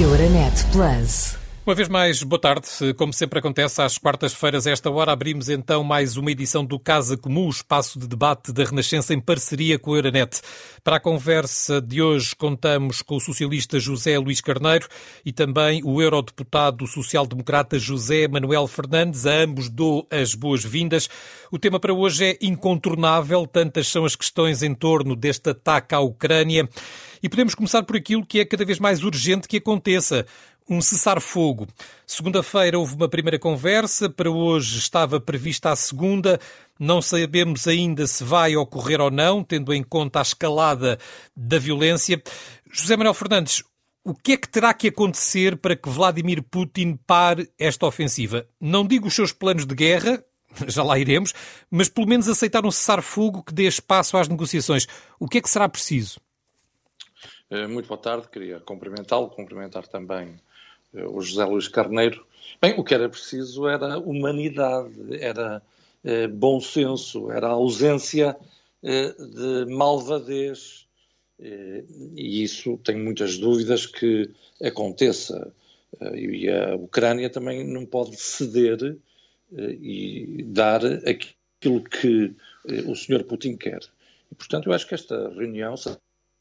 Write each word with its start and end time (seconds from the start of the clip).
Euronet 0.00 0.64
Plus. 0.72 1.36
Uma 1.66 1.74
vez 1.74 1.90
mais, 1.90 2.22
boa 2.22 2.40
tarde. 2.40 2.66
Como 2.96 3.12
sempre 3.12 3.38
acontece, 3.38 3.82
às 3.82 3.98
quartas-feiras, 3.98 4.66
a 4.66 4.70
esta 4.70 4.90
hora, 4.90 5.12
abrimos 5.12 5.50
então 5.50 5.84
mais 5.84 6.16
uma 6.16 6.30
edição 6.30 6.64
do 6.64 6.78
Casa 6.78 7.18
Comum, 7.18 7.46
o 7.46 7.50
espaço 7.50 7.98
de 7.98 8.08
debate 8.08 8.50
da 8.50 8.64
Renascença 8.64 9.12
em 9.12 9.20
parceria 9.20 9.78
com 9.78 9.92
a 9.92 9.98
Euronet. 9.98 10.40
Para 10.82 10.96
a 10.96 11.00
conversa 11.00 11.82
de 11.82 12.00
hoje, 12.00 12.34
contamos 12.34 13.02
com 13.02 13.16
o 13.16 13.20
socialista 13.20 13.78
José 13.78 14.18
Luís 14.18 14.40
Carneiro 14.40 14.88
e 15.22 15.32
também 15.32 15.82
o 15.84 16.00
eurodeputado 16.00 16.86
social-democrata 16.86 17.78
José 17.78 18.26
Manuel 18.26 18.66
Fernandes. 18.66 19.26
A 19.26 19.42
ambos 19.42 19.68
dou 19.68 20.08
as 20.10 20.34
boas-vindas. 20.34 21.10
O 21.52 21.58
tema 21.58 21.78
para 21.78 21.92
hoje 21.92 22.24
é 22.24 22.38
incontornável, 22.40 23.46
tantas 23.46 23.86
são 23.86 24.06
as 24.06 24.16
questões 24.16 24.62
em 24.62 24.74
torno 24.74 25.14
deste 25.14 25.50
ataque 25.50 25.94
à 25.94 26.00
Ucrânia. 26.00 26.66
E 27.22 27.28
podemos 27.28 27.54
começar 27.54 27.82
por 27.82 27.96
aquilo 27.96 28.24
que 28.24 28.40
é 28.40 28.44
cada 28.44 28.64
vez 28.64 28.78
mais 28.78 29.04
urgente 29.04 29.46
que 29.46 29.58
aconteça 29.58 30.26
um 30.68 30.80
cessar-fogo. 30.80 31.66
Segunda-feira 32.06 32.78
houve 32.78 32.94
uma 32.94 33.08
primeira 33.08 33.38
conversa, 33.38 34.08
para 34.08 34.30
hoje 34.30 34.78
estava 34.78 35.20
prevista 35.20 35.70
a 35.70 35.76
segunda. 35.76 36.40
Não 36.78 37.02
sabemos 37.02 37.66
ainda 37.66 38.06
se 38.06 38.22
vai 38.22 38.56
ocorrer 38.56 39.00
ou 39.00 39.10
não, 39.10 39.42
tendo 39.42 39.74
em 39.74 39.82
conta 39.82 40.20
a 40.20 40.22
escalada 40.22 40.98
da 41.36 41.58
violência. 41.58 42.22
José 42.72 42.96
Manuel 42.96 43.14
Fernandes, 43.14 43.64
o 44.04 44.14
que 44.14 44.32
é 44.32 44.36
que 44.36 44.48
terá 44.48 44.72
que 44.72 44.88
acontecer 44.88 45.56
para 45.56 45.76
que 45.76 45.90
Vladimir 45.90 46.42
Putin 46.42 46.98
pare 47.06 47.50
esta 47.58 47.84
ofensiva? 47.84 48.46
Não 48.60 48.86
digo 48.86 49.08
os 49.08 49.14
seus 49.14 49.32
planos 49.32 49.66
de 49.66 49.74
guerra, 49.74 50.24
já 50.68 50.82
lá 50.82 50.98
iremos, 50.98 51.34
mas 51.70 51.88
pelo 51.88 52.06
menos 52.06 52.28
aceitar 52.28 52.64
um 52.64 52.70
cessar-fogo 52.70 53.42
que 53.42 53.52
dê 53.52 53.64
espaço 53.64 54.16
às 54.16 54.28
negociações. 54.28 54.86
O 55.18 55.28
que 55.28 55.38
é 55.38 55.40
que 55.42 55.50
será 55.50 55.68
preciso? 55.68 56.18
Eh, 57.50 57.66
muito 57.66 57.88
boa 57.88 57.98
tarde, 57.98 58.28
queria 58.28 58.60
cumprimentá-lo, 58.60 59.28
cumprimentar 59.28 59.84
também 59.88 60.36
eh, 60.94 61.04
o 61.04 61.20
José 61.20 61.44
Luís 61.44 61.66
Carneiro. 61.66 62.24
Bem, 62.62 62.78
o 62.78 62.84
que 62.84 62.94
era 62.94 63.08
preciso 63.08 63.66
era 63.68 63.98
humanidade, 63.98 64.94
era 65.20 65.60
eh, 66.04 66.28
bom 66.28 66.60
senso, 66.60 67.30
era 67.32 67.48
ausência 67.48 68.36
de 68.82 69.66
malvadez. 69.66 70.86
E 71.38 72.42
isso 72.42 72.78
tenho 72.78 73.04
muitas 73.04 73.36
dúvidas 73.36 73.84
que 73.84 74.30
aconteça. 74.62 75.52
E 76.14 76.48
a 76.48 76.76
Ucrânia 76.76 77.28
também 77.28 77.62
não 77.62 77.84
pode 77.84 78.16
ceder 78.16 78.96
e 79.52 80.42
dar 80.46 80.80
aquilo 80.84 81.82
que 81.84 82.34
o 82.86 82.94
Sr. 82.94 83.24
Putin 83.24 83.56
quer. 83.56 83.80
E, 84.32 84.34
portanto, 84.34 84.68
eu 84.68 84.72
acho 84.72 84.86
que 84.86 84.94
esta 84.94 85.28
reunião 85.28 85.76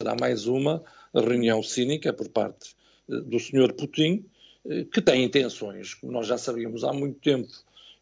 será 0.02 0.16
mais 0.17 0.47
uma 0.47 0.81
reunião 1.14 1.61
cínica 1.61 2.14
por 2.14 2.30
parte 2.30 2.73
do 3.05 3.38
Sr. 3.38 3.73
Putin, 3.73 4.23
eh, 4.66 4.86
que 4.86 5.02
tem 5.02 5.25
intenções, 5.25 5.94
como 5.94 6.14
nós 6.14 6.25
já 6.25 6.38
sabíamos 6.38 6.86
há 6.86 6.94
muito 6.94 7.19
tempo, 7.19 7.50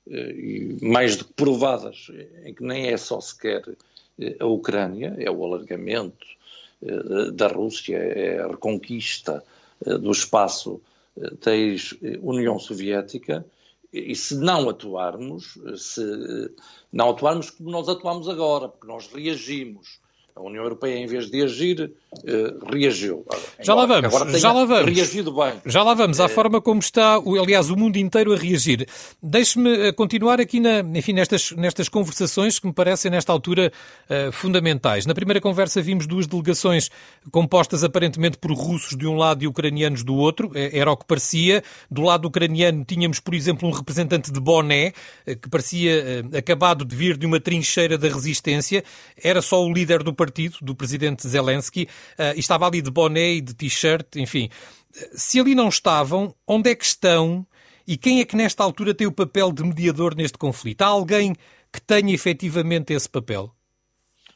eh, 0.07 0.31
e 0.31 0.77
mais 0.79 1.15
do 1.15 1.25
que 1.25 1.33
provadas, 1.33 2.11
em 2.45 2.53
que 2.53 2.63
nem 2.63 2.89
é 2.89 2.97
só 2.97 3.19
sequer 3.19 3.63
eh, 4.19 4.35
a 4.39 4.45
Ucrânia, 4.45 5.15
é 5.17 5.31
o 5.31 5.43
alargamento 5.43 6.27
da 7.33 7.47
Rússia, 7.47 7.97
é 7.97 8.41
a 8.41 8.47
reconquista 8.47 9.43
do 9.83 10.11
espaço 10.11 10.79
da 11.43 11.55
ex-União 11.55 12.59
Soviética, 12.59 13.43
e 13.91 14.15
se 14.15 14.35
não 14.35 14.69
atuarmos, 14.69 15.57
se 15.75 16.03
não 16.93 17.09
atuarmos 17.09 17.49
como 17.49 17.71
nós 17.71 17.89
atuamos 17.89 18.29
agora, 18.29 18.69
porque 18.69 18.85
nós 18.85 19.07
reagimos, 19.07 19.99
a 20.37 20.41
União 20.41 20.63
Europeia, 20.63 20.95
em 20.97 21.07
vez 21.07 21.29
de 21.29 21.41
agir, 21.41 21.91
uh, 22.19 22.73
reagiu. 22.73 23.25
Já 23.61 23.73
lá 23.73 23.85
vamos, 23.85 24.13
já 24.39 24.51
lá 24.51 24.65
vamos. 24.65 24.93
Reagido 24.93 25.31
bem. 25.31 25.53
Já 25.65 25.83
lá 25.83 25.93
vamos, 25.93 26.19
à 26.19 26.25
é... 26.25 26.27
forma 26.27 26.61
como 26.61 26.79
está, 26.79 27.15
aliás, 27.15 27.69
o 27.69 27.75
mundo 27.75 27.97
inteiro 27.97 28.33
a 28.33 28.37
reagir. 28.37 28.87
Deixe-me 29.21 29.87
eh, 29.87 29.91
continuar 29.91 30.39
aqui, 30.39 30.59
na, 30.59 30.79
enfim, 30.79 31.13
nestas, 31.13 31.51
nestas 31.51 31.89
conversações 31.89 32.59
que 32.59 32.67
me 32.67 32.73
parecem, 32.73 33.11
nesta 33.11 33.31
altura, 33.31 33.71
uh, 34.09 34.31
fundamentais. 34.31 35.05
Na 35.05 35.13
primeira 35.13 35.39
conversa 35.41 35.81
vimos 35.81 36.07
duas 36.07 36.27
delegações 36.27 36.89
compostas 37.31 37.83
aparentemente 37.83 38.37
por 38.37 38.51
russos 38.51 38.97
de 38.97 39.07
um 39.07 39.15
lado 39.15 39.43
e 39.43 39.47
ucranianos 39.47 40.03
do 40.03 40.15
outro, 40.15 40.51
era 40.55 40.91
o 40.91 40.97
que 40.97 41.05
parecia. 41.05 41.63
Do 41.89 42.01
lado 42.01 42.27
ucraniano 42.27 42.83
tínhamos, 42.85 43.19
por 43.19 43.33
exemplo, 43.33 43.67
um 43.67 43.71
representante 43.71 44.31
de 44.31 44.39
boné, 44.39 44.93
que 45.25 45.49
parecia 45.49 46.25
acabado 46.37 46.85
de 46.85 46.95
vir 46.95 47.17
de 47.17 47.25
uma 47.25 47.39
trincheira 47.39 47.97
da 47.97 48.07
resistência, 48.07 48.83
era 49.21 49.41
só 49.41 49.63
o 49.63 49.71
líder 49.71 50.03
do 50.03 50.13
partido 50.13 50.57
do 50.61 50.75
presidente 50.75 51.27
Zelensky 51.27 51.87
e 52.35 52.39
estava 52.39 52.67
ali 52.67 52.81
de 52.81 52.91
boné 52.91 53.33
e 53.33 53.41
de 53.41 53.53
t-shirt, 53.53 54.15
enfim. 54.15 54.49
Se 55.13 55.39
ali 55.39 55.53
não 55.53 55.69
estavam, 55.69 56.33
onde 56.47 56.71
é 56.71 56.75
que 56.75 56.85
estão 56.85 57.45
e 57.87 57.95
quem 57.95 58.19
é 58.19 58.25
que 58.25 58.35
nesta 58.35 58.63
altura 58.63 58.93
tem 58.93 59.07
o 59.07 59.11
papel 59.11 59.51
de 59.51 59.63
mediador 59.63 60.13
neste 60.13 60.37
conflito? 60.37 60.81
Há 60.81 60.87
alguém 60.87 61.33
que 61.71 61.81
tenha 61.81 62.13
efetivamente 62.13 62.91
esse 62.91 63.07
papel? 63.07 63.49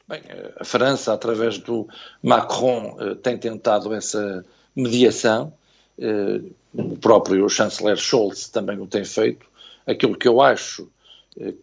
Bem, 0.08 0.22
a 0.58 0.64
França, 0.64 1.12
através 1.12 1.58
do 1.58 1.86
Macron, 2.22 2.96
eh, 2.98 3.14
tem 3.16 3.36
tentado 3.36 3.92
essa 3.92 4.44
mediação. 4.74 5.52
Eh, 5.98 6.40
o 6.72 6.96
próprio 6.96 7.46
chanceler 7.50 7.98
Scholz 7.98 8.48
também 8.48 8.78
o 8.78 8.86
tem 8.86 9.04
feito. 9.04 9.46
Aquilo 9.86 10.16
que 10.16 10.26
eu 10.26 10.40
acho 10.40 10.88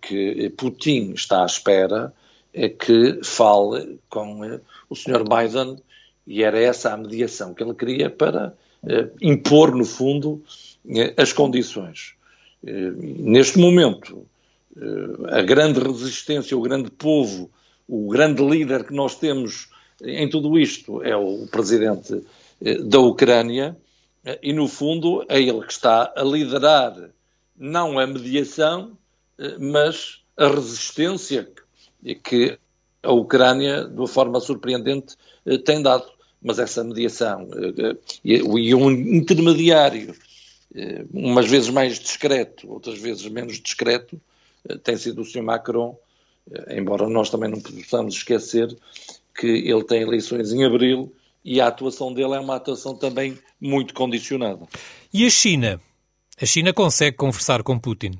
que 0.01 0.49
Putin 0.57 1.13
está 1.13 1.43
à 1.43 1.45
espera 1.45 2.13
é 2.53 2.69
que 2.69 3.19
fale 3.23 3.99
com 4.09 4.43
eh, 4.45 4.59
o 4.89 4.95
Sr. 4.95 5.23
Biden 5.23 5.77
e 6.29 6.44
era 6.44 6.59
essa 6.59 6.94
a 6.94 6.97
mediação 6.97 7.53
que 7.53 7.63
ele 7.63 7.73
queria 7.73 8.09
para 8.09 8.53
uh, 8.83 9.11
impor, 9.19 9.73
no 9.75 9.83
fundo, 9.83 10.44
uh, 10.85 11.13
as 11.17 11.33
condições. 11.33 12.13
Uh, 12.63 12.94
neste 13.01 13.57
momento, 13.57 14.25
a 15.29 15.41
grande 15.41 15.79
resistência, 15.79 16.55
o 16.55 16.61
grande 16.61 16.89
povo, 16.91 17.50
o 17.88 18.07
grande 18.09 18.41
líder 18.47 18.85
que 18.85 18.94
nós 18.94 19.16
temos 19.16 19.67
em 20.01 20.29
tudo 20.29 20.57
isto 20.57 21.03
é 21.03 21.17
o 21.17 21.47
presidente 21.47 22.23
da 22.85 23.00
Ucrânia 23.00 23.75
e, 24.41 24.53
no 24.53 24.67
fundo, 24.67 25.25
é 25.27 25.41
ele 25.41 25.66
que 25.66 25.73
está 25.73 26.13
a 26.16 26.23
liderar 26.23 26.95
não 27.57 28.00
a 28.00 28.07
mediação, 28.07 28.97
mas 29.59 30.21
a 30.38 30.47
resistência 30.47 31.50
que 32.23 32.57
a 33.03 33.11
Ucrânia, 33.11 33.85
de 33.85 33.95
uma 33.95 34.07
forma 34.07 34.39
surpreendente, 34.39 35.15
eh, 35.45 35.57
tem 35.57 35.81
dado. 35.81 36.05
Mas 36.41 36.57
essa 36.57 36.83
mediação 36.83 37.49
eh, 37.53 37.91
eh, 37.91 37.97
e 38.23 38.73
um 38.75 38.89
intermediário, 38.91 40.15
umas 41.11 41.49
vezes 41.49 41.69
mais 41.69 41.99
discreto, 41.99 42.71
outras 42.71 42.99
vezes 42.99 43.27
menos 43.27 43.59
discreto, 43.59 44.21
tem 44.83 44.95
sido 44.95 45.21
o 45.21 45.25
Sr. 45.25 45.41
Macron, 45.41 45.97
embora 46.69 47.09
nós 47.09 47.31
também 47.31 47.49
não 47.49 47.59
possamos 47.59 48.13
esquecer 48.13 48.77
que 49.35 49.47
ele 49.47 49.83
tem 49.83 50.03
eleições 50.03 50.53
em 50.53 50.63
abril 50.63 51.11
e 51.43 51.59
a 51.59 51.67
atuação 51.67 52.13
dele 52.13 52.35
é 52.35 52.39
uma 52.39 52.57
atuação 52.57 52.95
também 52.95 53.35
muito 53.59 53.95
condicionada. 53.95 54.67
E 55.11 55.25
a 55.25 55.29
China? 55.29 55.81
A 56.39 56.45
China 56.45 56.71
consegue 56.71 57.17
conversar 57.17 57.63
com 57.63 57.79
Putin? 57.79 58.11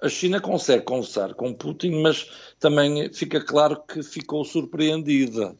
A 0.00 0.10
China 0.10 0.40
consegue 0.40 0.84
conversar 0.84 1.32
com 1.32 1.54
Putin, 1.54 2.02
mas 2.02 2.30
também 2.60 3.10
fica 3.14 3.40
claro 3.40 3.82
que 3.82 4.02
ficou 4.02 4.44
surpreendida, 4.44 5.56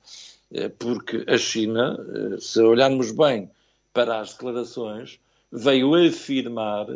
eh, 0.53 0.69
porque 0.69 1.25
a 1.27 1.39
China, 1.39 1.97
eh, 1.99 2.37
se 2.39 2.61
olharmos 2.61 3.13
bem 3.13 3.51
para 3.95 4.21
as 4.21 4.33
declarações, 4.33 5.19
veio 5.51 5.95
afirmar 5.95 6.87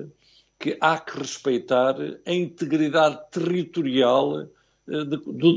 que 0.58 0.76
há 0.82 0.98
que 0.98 1.18
respeitar 1.18 1.96
a 2.26 2.32
integridade 2.32 3.18
territorial 3.30 4.42
eh, 4.42 4.48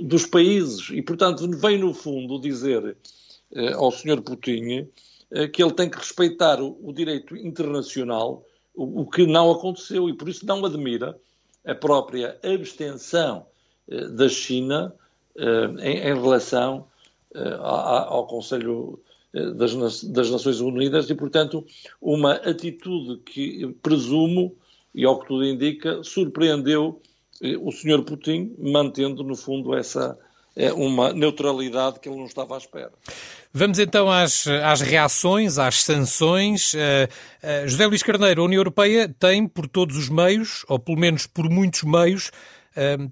dos 0.06 0.26
países 0.26 0.90
e, 0.90 1.02
portanto, 1.02 1.50
veio 1.52 1.80
no 1.80 1.94
fundo 1.94 2.40
dizer 2.40 2.96
ao 3.76 3.92
Sr. 3.92 4.22
Putin 4.22 4.88
que 5.52 5.62
ele 5.62 5.74
tem 5.74 5.90
que 5.90 5.98
respeitar 5.98 6.60
o, 6.60 6.92
direito 6.92 7.36
internacional, 7.36 8.44
o 8.74 9.06
que 9.06 9.28
não 9.28 9.52
aconteceu 9.52 10.10
e 10.10 10.14
por 10.14 10.28
isso 10.28 10.44
não 10.46 10.66
admira 10.66 11.20
a 11.66 11.74
própria 11.76 12.38
abstenção 12.44 13.46
eh, 13.90 14.08
da 14.10 14.30
China 14.30 14.94
eh, 15.38 15.66
em, 15.80 16.14
relação 16.14 16.88
eh, 17.34 17.58
ao 17.60 18.28
Conselho 18.28 19.00
das, 19.56 20.04
das, 20.04 20.30
Nações 20.30 20.60
Unidas 20.60 21.10
e, 21.10 21.16
portanto, 21.16 21.66
uma 22.00 22.34
atitude 22.34 23.20
que 23.24 23.76
presumo, 23.82 24.56
e 24.94 25.04
ao 25.06 25.20
que 25.20 25.28
tudo 25.28 25.44
indica, 25.44 26.04
surpreendeu 26.04 27.02
o 27.60 27.72
Sr. 27.72 28.04
Putin, 28.04 28.56
mantendo, 28.60 29.24
no 29.24 29.36
fundo, 29.36 29.74
essa 29.74 30.16
uma 30.76 31.12
neutralidade 31.12 32.00
que 32.00 32.08
ele 32.08 32.20
não 32.20 32.28
estava 32.28 32.54
à 32.54 32.60
espera. 32.60 32.92
Vamos 33.56 33.78
então 33.78 34.10
às, 34.10 34.48
às 34.48 34.82
reações, 34.82 35.60
às 35.60 35.84
sanções. 35.84 36.74
Uh, 36.74 36.78
uh, 37.44 37.68
José 37.68 37.86
Luís 37.86 38.02
Carneiro, 38.02 38.42
a 38.42 38.46
União 38.46 38.60
Europeia 38.60 39.08
tem 39.08 39.48
por 39.48 39.68
todos 39.68 39.96
os 39.96 40.10
meios, 40.10 40.66
ou 40.68 40.80
pelo 40.80 40.98
menos 40.98 41.28
por 41.28 41.48
muitos 41.48 41.84
meios, 41.84 42.32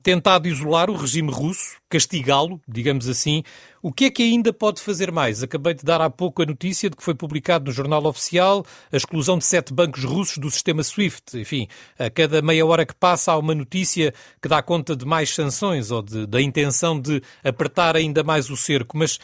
tentado 0.01 0.47
isolar 0.47 0.89
o 0.89 0.95
regime 0.95 1.31
russo, 1.31 1.77
castigá-lo, 1.89 2.59
digamos 2.67 3.07
assim. 3.07 3.43
O 3.81 3.91
que 3.91 4.05
é 4.05 4.11
que 4.11 4.23
ainda 4.23 4.53
pode 4.53 4.81
fazer 4.81 5.11
mais? 5.11 5.41
Acabei 5.41 5.73
de 5.73 5.83
dar 5.83 6.01
há 6.01 6.09
pouco 6.09 6.41
a 6.41 6.45
notícia 6.45 6.89
de 6.89 6.95
que 6.95 7.03
foi 7.03 7.15
publicado 7.15 7.65
no 7.65 7.71
Jornal 7.71 8.05
Oficial 8.05 8.63
a 8.91 8.97
exclusão 8.97 9.37
de 9.37 9.45
sete 9.45 9.73
bancos 9.73 10.03
russos 10.03 10.37
do 10.37 10.49
sistema 10.51 10.83
SWIFT. 10.83 11.39
Enfim, 11.39 11.67
a 11.97 12.09
cada 12.09 12.41
meia 12.41 12.65
hora 12.65 12.85
que 12.85 12.93
passa 12.93 13.31
há 13.31 13.37
uma 13.37 13.55
notícia 13.55 14.13
que 14.41 14.47
dá 14.47 14.61
conta 14.61 14.95
de 14.95 15.05
mais 15.05 15.33
sanções 15.33 15.89
ou 15.91 16.01
de, 16.01 16.27
da 16.27 16.41
intenção 16.41 16.99
de 16.99 17.21
apertar 17.43 17.95
ainda 17.95 18.23
mais 18.23 18.49
o 18.49 18.57
cerco. 18.57 18.97
Mas, 18.97 19.19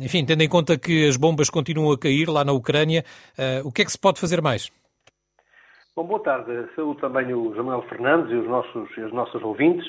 enfim, 0.00 0.24
tendo 0.24 0.42
em 0.42 0.48
conta 0.48 0.78
que 0.78 1.06
as 1.06 1.16
bombas 1.16 1.50
continuam 1.50 1.92
a 1.92 1.98
cair 1.98 2.28
lá 2.28 2.44
na 2.44 2.52
Ucrânia, 2.52 3.04
ah, 3.36 3.60
o 3.64 3.70
que 3.70 3.82
é 3.82 3.84
que 3.84 3.92
se 3.92 3.98
pode 3.98 4.18
fazer 4.18 4.40
mais? 4.40 4.70
Bom, 6.00 6.06
boa 6.06 6.22
tarde. 6.22 6.66
Saúdo 6.74 6.98
também 6.98 7.34
o 7.34 7.54
Jamal 7.54 7.82
Fernandes 7.82 8.32
e 8.32 8.36
os 8.36 8.48
nossos, 8.48 9.34
os 9.34 9.42
ouvintes. 9.42 9.86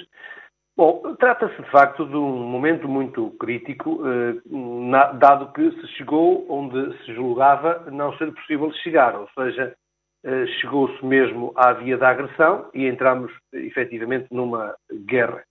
Bom, 0.75 1.15
trata-se 1.17 1.55
de 1.55 1.71
facto 1.71 2.05
de 2.05 2.17
um 2.17 2.43
momento 2.49 2.85
muito 2.85 3.31
crítico, 3.39 4.01
eh, 4.05 4.41
na, 4.45 5.13
dado 5.13 5.53
que 5.53 5.71
se 5.71 5.87
chegou 5.95 6.45
onde 6.49 6.97
se 6.97 7.13
julgava 7.13 7.89
não 7.89 8.11
ser 8.17 8.29
possível 8.33 8.69
chegar, 8.83 9.15
ou 9.15 9.29
seja, 9.29 9.73
eh, 10.25 10.47
chegou-se 10.59 11.05
mesmo 11.05 11.53
à 11.55 11.71
via 11.71 11.97
da 11.97 12.09
agressão 12.09 12.69
e 12.73 12.87
entramos 12.87 13.31
efetivamente 13.53 14.27
numa 14.31 14.75
guerra. 15.05 15.41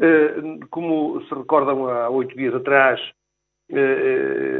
Eh, 0.00 0.58
como 0.70 1.22
se 1.24 1.34
recordam 1.34 1.86
há 1.86 2.08
oito 2.08 2.34
dias 2.34 2.54
atrás, 2.54 2.98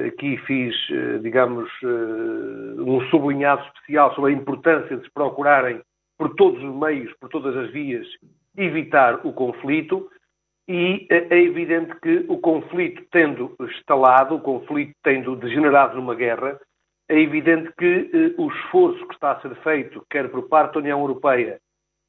aqui 0.08 0.36
fiz, 0.46 0.74
eh, 0.90 1.18
digamos, 1.18 1.68
eh, 1.82 2.80
um 2.80 3.00
sublinhado 3.10 3.62
especial 3.66 4.14
sobre 4.14 4.32
a 4.32 4.36
importância 4.36 4.96
de 4.96 5.04
se 5.04 5.10
procurarem, 5.10 5.80
por 6.16 6.34
todos 6.34 6.62
os 6.62 6.74
meios, 6.74 7.12
por 7.20 7.28
todas 7.28 7.56
as 7.56 7.70
vias, 7.70 8.06
evitar 8.56 9.20
o 9.26 9.32
conflito. 9.32 10.08
E 10.68 11.06
é 11.10 11.38
evidente 11.38 11.94
que 12.00 12.24
o 12.28 12.38
conflito 12.38 13.02
tendo 13.10 13.54
estalado, 13.76 14.36
o 14.36 14.40
conflito 14.40 14.92
tendo 15.02 15.34
degenerado 15.34 15.96
numa 15.96 16.14
guerra, 16.14 16.58
é 17.08 17.18
evidente 17.18 17.72
que 17.76 18.34
o 18.38 18.48
esforço 18.48 19.06
que 19.08 19.14
está 19.14 19.32
a 19.32 19.40
ser 19.40 19.54
feito, 19.56 20.06
quer 20.08 20.30
por 20.30 20.48
parte 20.48 20.74
da 20.74 20.78
União 20.78 21.00
Europeia, 21.00 21.58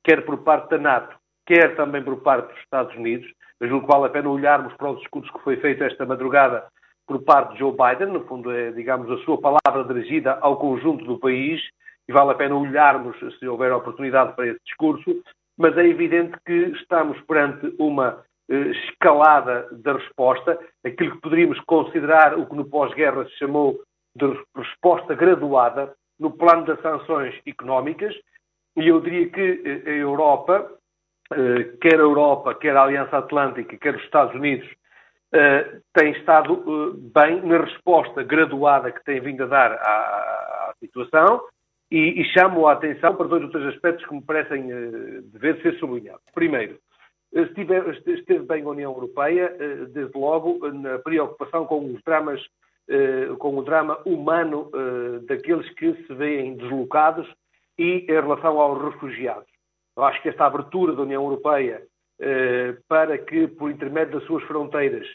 quer 0.03 0.23
por 0.23 0.37
parte 0.43 0.69
da 0.69 0.77
NATO, 0.77 1.15
quer 1.47 1.75
também 1.75 2.03
por 2.03 2.17
parte 2.21 2.53
dos 2.53 2.59
Estados 2.61 2.95
Unidos, 2.95 3.27
eu 3.59 3.67
julgo 3.67 3.87
que 3.87 3.93
vale 3.93 4.05
a 4.05 4.09
pena 4.09 4.29
olharmos 4.29 4.73
para 4.75 4.91
o 4.91 4.97
discurso 4.97 5.33
que 5.33 5.43
foi 5.43 5.57
feito 5.57 5.83
esta 5.83 6.05
madrugada 6.05 6.63
por 7.07 7.23
parte 7.23 7.53
de 7.53 7.59
Joe 7.59 7.71
Biden, 7.71 8.13
no 8.13 8.25
fundo 8.25 8.51
é, 8.51 8.71
digamos, 8.71 9.09
a 9.11 9.23
sua 9.23 9.37
palavra 9.39 9.83
dirigida 9.85 10.37
ao 10.41 10.57
conjunto 10.57 11.03
do 11.05 11.19
país, 11.19 11.61
e 12.07 12.13
vale 12.13 12.31
a 12.31 12.35
pena 12.35 12.55
olharmos 12.55 13.15
se 13.39 13.47
houver 13.47 13.71
oportunidade 13.71 14.35
para 14.35 14.47
esse 14.47 14.59
discurso, 14.65 15.21
mas 15.57 15.77
é 15.77 15.85
evidente 15.85 16.37
que 16.45 16.53
estamos 16.53 17.19
perante 17.21 17.73
uma 17.79 18.23
eh, 18.49 18.71
escalada 18.71 19.67
da 19.71 19.93
resposta, 19.93 20.59
aquilo 20.83 21.11
que 21.11 21.21
poderíamos 21.21 21.59
considerar 21.61 22.37
o 22.37 22.45
que 22.45 22.55
no 22.55 22.65
pós-guerra 22.65 23.25
se 23.25 23.37
chamou 23.37 23.79
de 24.15 24.25
resposta 24.55 25.15
graduada 25.15 25.93
no 26.19 26.31
plano 26.31 26.65
das 26.65 26.81
sanções 26.81 27.39
económicas, 27.45 28.13
e 28.75 28.87
eu 28.87 28.99
diria 29.01 29.29
que 29.29 29.61
eh, 29.85 29.89
a 29.89 29.93
Europa, 29.93 30.71
eh, 31.31 31.77
quer 31.81 31.95
a 31.95 32.03
Europa, 32.03 32.55
quer 32.55 32.75
a 32.75 32.83
Aliança 32.83 33.17
Atlântica, 33.17 33.77
quer 33.77 33.95
os 33.95 34.03
Estados 34.03 34.33
Unidos, 34.35 34.67
uh, 35.33 35.81
tem 35.93 36.11
estado 36.11 36.53
uh, 36.53 36.93
bem 36.93 37.41
na 37.41 37.59
resposta 37.59 38.23
graduada 38.23 38.91
que 38.91 39.03
tem 39.03 39.19
vindo 39.19 39.43
a 39.43 39.47
dar 39.47 39.71
à, 39.73 40.69
à 40.69 40.73
situação 40.79 41.41
e, 41.91 42.21
e, 42.21 42.25
chamo 42.25 42.67
a 42.67 42.73
atenção 42.73 43.15
para 43.15 43.27
dois 43.27 43.43
ou 43.43 43.49
três 43.49 43.67
aspectos 43.67 44.05
que 44.05 44.15
me 44.15 44.21
parecem 44.21 44.71
uh, 44.71 45.21
dever 45.23 45.61
ser 45.61 45.77
sublinhados. 45.79 46.23
Primeiro, 46.33 46.79
esteve 47.33 48.45
bem 48.45 48.63
a 48.63 48.69
União 48.69 48.91
Europeia, 48.91 49.55
desde 49.89 50.15
logo, 50.15 50.69
na 50.71 50.99
preocupação 50.99 51.65
com 51.65 51.83
os 51.91 51.99
dramas, 52.03 52.39
com 53.39 53.57
o 53.57 53.63
drama 53.63 53.97
humano 54.05 54.69
daqueles 55.27 55.67
que 55.73 55.95
se 56.05 56.13
veem 56.13 56.55
deslocados 56.55 57.27
e 57.79 58.05
em 58.07 58.11
relação 58.11 58.61
aos 58.61 58.83
refugiados. 58.83 59.49
Eu 59.97 60.03
acho 60.03 60.21
que 60.21 60.29
esta 60.29 60.45
abertura 60.45 60.93
da 60.93 61.01
União 61.01 61.23
Europeia 61.23 61.81
para 62.87 63.17
que, 63.17 63.47
por 63.47 63.71
intermédio 63.71 64.19
das 64.19 64.27
suas 64.27 64.43
fronteiras, 64.43 65.07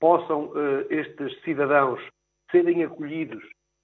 possam 0.00 0.46
uh, 0.46 0.86
estes 0.90 1.40
cidadãos 1.42 2.00
serem 2.50 2.84
acolhidos 2.84 3.42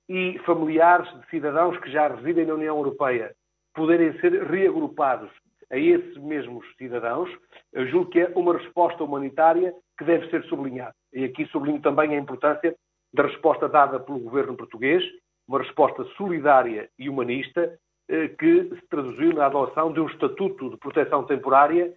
e 0.08 0.38
familiares 0.44 1.08
de 1.20 1.26
cidadãos 1.30 1.78
que 1.78 1.90
já 1.90 2.08
residem 2.08 2.46
na 2.46 2.54
União 2.54 2.76
Europeia 2.76 3.34
poderem 3.74 4.12
ser 4.20 4.42
reagrupados 4.44 5.30
a 5.70 5.78
esses 5.78 6.18
mesmos 6.18 6.66
cidadãos, 6.76 7.30
eu 7.72 7.86
julgo 7.86 8.10
que 8.10 8.20
é 8.20 8.30
uma 8.36 8.58
resposta 8.58 9.02
humanitária 9.02 9.74
que 9.96 10.04
deve 10.04 10.28
ser 10.28 10.44
sublinhada. 10.44 10.94
E 11.14 11.24
aqui 11.24 11.46
sublinho 11.46 11.80
também 11.80 12.14
a 12.14 12.18
importância 12.18 12.74
da 13.12 13.22
resposta 13.22 13.68
dada 13.68 13.98
pelo 13.98 14.18
governo 14.18 14.54
português, 14.54 15.02
uma 15.48 15.60
resposta 15.60 16.04
solidária 16.16 16.90
e 16.98 17.08
humanista, 17.08 17.78
eh, 18.08 18.28
que 18.28 18.68
se 18.68 18.86
traduziu 18.90 19.32
na 19.32 19.46
adoção 19.46 19.92
de 19.92 20.00
um 20.00 20.06
estatuto 20.06 20.70
de 20.70 20.76
proteção 20.76 21.24
temporária 21.24 21.94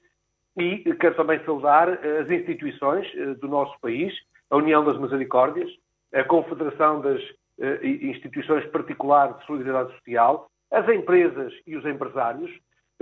e 0.58 0.94
quero 0.96 1.16
também 1.16 1.44
saudar 1.44 1.90
eh, 1.90 2.20
as 2.20 2.30
instituições 2.30 3.08
eh, 3.16 3.34
do 3.36 3.48
nosso 3.48 3.78
país, 3.82 4.14
a 4.50 4.56
União 4.56 4.84
das 4.86 4.98
Misericórdias, 4.98 5.70
a 6.14 6.24
Confederação 6.24 7.02
das 7.02 7.22
eh, 7.60 7.80
Instituições 7.84 8.66
Particulares 8.68 9.38
de 9.40 9.46
Solidariedade 9.46 9.94
Social, 9.98 10.48
as 10.72 10.88
empresas 10.88 11.54
e 11.68 11.76
os 11.76 11.86
empresários, 11.86 12.52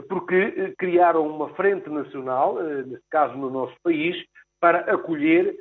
porque 0.10 0.74
criaram 0.78 1.28
uma 1.28 1.50
frente 1.50 1.88
nacional, 1.90 2.56
neste 2.56 3.06
caso 3.12 3.38
no 3.38 3.50
nosso 3.50 3.76
país, 3.84 4.16
para 4.60 4.80
acolher, 4.92 5.56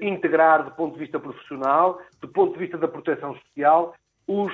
integrar 0.00 0.64
do 0.64 0.70
ponto 0.72 0.94
de 0.94 1.00
vista 1.00 1.20
profissional, 1.20 2.00
do 2.20 2.28
ponto 2.28 2.54
de 2.54 2.60
vista 2.60 2.78
da 2.78 2.88
proteção 2.88 3.36
social, 3.36 3.94
os 4.26 4.52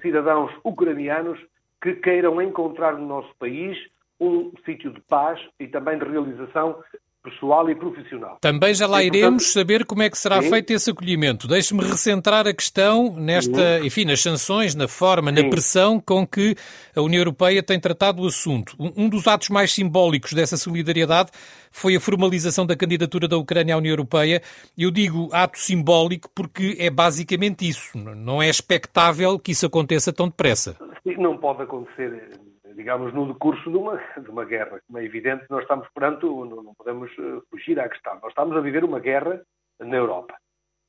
cidadãos 0.00 0.50
ucranianos 0.64 1.38
que 1.80 1.94
queiram 1.96 2.40
encontrar 2.40 2.96
no 2.96 3.06
nosso 3.06 3.34
país 3.38 3.78
um 4.24 4.52
sítio 4.64 4.92
de 4.92 5.00
paz 5.02 5.40
e 5.60 5.66
também 5.68 5.98
de 5.98 6.04
realização 6.04 6.76
pessoal 7.24 7.68
e 7.70 7.74
profissional. 7.74 8.36
Também 8.40 8.74
já 8.74 8.86
lá 8.86 9.02
e, 9.02 9.06
iremos 9.06 9.44
portanto, 9.44 9.52
saber 9.52 9.86
como 9.86 10.02
é 10.02 10.10
que 10.10 10.18
será 10.18 10.42
sim. 10.42 10.50
feito 10.50 10.70
esse 10.72 10.90
acolhimento. 10.90 11.48
Deixe-me 11.48 11.82
recentrar 11.82 12.46
a 12.46 12.52
questão 12.52 13.16
nesta, 13.16 13.80
sim. 13.80 13.86
enfim, 13.86 14.04
nas 14.04 14.20
sanções, 14.20 14.74
na 14.74 14.86
forma, 14.86 15.34
sim. 15.34 15.42
na 15.42 15.48
pressão 15.48 15.98
com 15.98 16.26
que 16.26 16.54
a 16.94 17.00
União 17.00 17.20
Europeia 17.20 17.62
tem 17.62 17.80
tratado 17.80 18.22
o 18.22 18.26
assunto. 18.26 18.76
Um 18.78 19.08
dos 19.08 19.26
atos 19.26 19.48
mais 19.48 19.72
simbólicos 19.72 20.34
dessa 20.34 20.58
solidariedade 20.58 21.30
foi 21.70 21.96
a 21.96 22.00
formalização 22.00 22.66
da 22.66 22.76
candidatura 22.76 23.26
da 23.26 23.38
Ucrânia 23.38 23.74
à 23.74 23.78
União 23.78 23.92
Europeia. 23.92 24.42
Eu 24.76 24.90
digo 24.90 25.30
ato 25.32 25.58
simbólico 25.58 26.28
porque 26.34 26.76
é 26.78 26.90
basicamente 26.90 27.66
isso. 27.66 27.96
Não 27.96 28.42
é 28.42 28.50
expectável 28.50 29.38
que 29.38 29.52
isso 29.52 29.64
aconteça 29.64 30.12
tão 30.12 30.28
depressa. 30.28 30.76
Não 31.16 31.38
pode 31.38 31.62
acontecer 31.62 32.38
digamos, 32.74 33.12
no 33.12 33.32
decurso 33.32 33.70
de 33.70 33.76
uma, 33.76 33.96
de 34.18 34.30
uma 34.30 34.44
guerra. 34.44 34.80
Como 34.86 34.98
é 34.98 35.04
evidente, 35.04 35.46
nós 35.50 35.62
estamos 35.62 35.88
perante, 35.94 36.24
não, 36.24 36.74
podemos 36.76 37.10
eh, 37.18 37.40
fugir 37.50 37.78
à 37.80 37.88
questão. 37.88 38.14
Nós 38.16 38.30
estamos 38.30 38.56
a 38.56 38.60
viver 38.60 38.84
uma 38.84 39.00
guerra 39.00 39.40
na 39.80 39.96
Europa. 39.96 40.34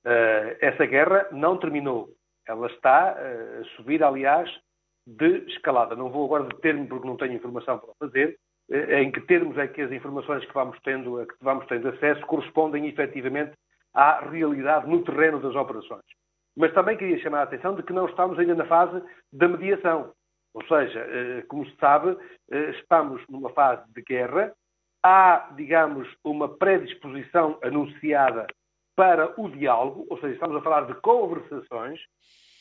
Uh, 0.05 0.53
essa 0.61 0.85
guerra 0.85 1.27
não 1.31 1.57
terminou. 1.57 2.09
Ela 2.47 2.67
está 2.67 3.15
uh, 3.15 3.61
a 3.61 3.65
subir, 3.75 4.03
aliás, 4.03 4.49
de 5.07 5.37
escalada. 5.47 5.95
Não 5.95 6.09
vou 6.09 6.25
agora 6.25 6.43
deter-me 6.43 6.87
porque 6.87 7.07
não 7.07 7.17
tenho 7.17 7.33
informação 7.33 7.79
para 7.79 7.93
fazer. 7.99 8.37
Em 8.69 9.11
que 9.11 9.21
termos 9.21 9.55
é 9.59 9.67
que 9.67 9.81
as 9.81 9.91
informações 9.91 10.43
que 10.43 10.53
vamos 10.53 10.79
tendo, 10.83 11.19
a 11.19 11.25
que 11.27 11.35
vamos 11.39 11.67
tendo 11.67 11.87
acesso 11.87 12.25
correspondem 12.25 12.87
efetivamente 12.87 13.53
à 13.93 14.27
realidade 14.27 14.89
no 14.89 15.03
terreno 15.03 15.39
das 15.39 15.55
operações. 15.55 16.03
Mas 16.57 16.73
também 16.73 16.97
queria 16.97 17.19
chamar 17.19 17.41
a 17.41 17.43
atenção 17.43 17.75
de 17.75 17.83
que 17.83 17.93
não 17.93 18.07
estamos 18.07 18.39
ainda 18.39 18.55
na 18.55 18.65
fase 18.65 19.03
da 19.31 19.47
mediação. 19.47 20.11
Ou 20.55 20.63
seja, 20.67 20.99
eh, 20.99 21.43
como 21.49 21.65
se 21.65 21.75
sabe, 21.75 22.17
eh, 22.49 22.69
estamos 22.79 23.21
numa 23.27 23.49
fase 23.49 23.83
de 23.93 24.01
guerra, 24.01 24.53
há, 25.03 25.51
digamos, 25.53 26.07
uma 26.23 26.47
predisposição 26.47 27.59
anunciada 27.61 28.47
para 28.95 29.33
o 29.39 29.49
diálogo, 29.49 30.07
ou 30.09 30.17
seja, 30.17 30.33
estamos 30.33 30.55
a 30.55 30.61
falar 30.61 30.85
de 30.87 30.93
conversações, 31.01 31.99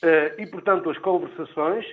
eh, 0.02 0.34
e, 0.38 0.46
portanto, 0.46 0.90
as 0.90 0.98
conversações 0.98 1.86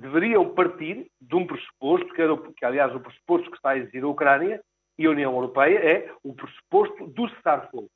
deveriam 0.00 0.54
partir 0.54 1.06
de 1.20 1.36
um 1.36 1.46
pressuposto, 1.46 2.08
que, 2.14 2.52
que 2.56 2.64
aliás, 2.64 2.94
o 2.94 3.00
pressuposto 3.00 3.50
que 3.50 3.56
está 3.58 3.72
a 3.72 3.76
exigir 3.76 4.02
a 4.02 4.08
Ucrânia 4.08 4.58
e 4.98 5.04
a 5.04 5.10
União 5.10 5.34
Europeia 5.34 5.78
é 5.80 6.10
o 6.24 6.32
pressuposto 6.32 7.08
do 7.08 7.28
cessar-fogo. 7.28 7.90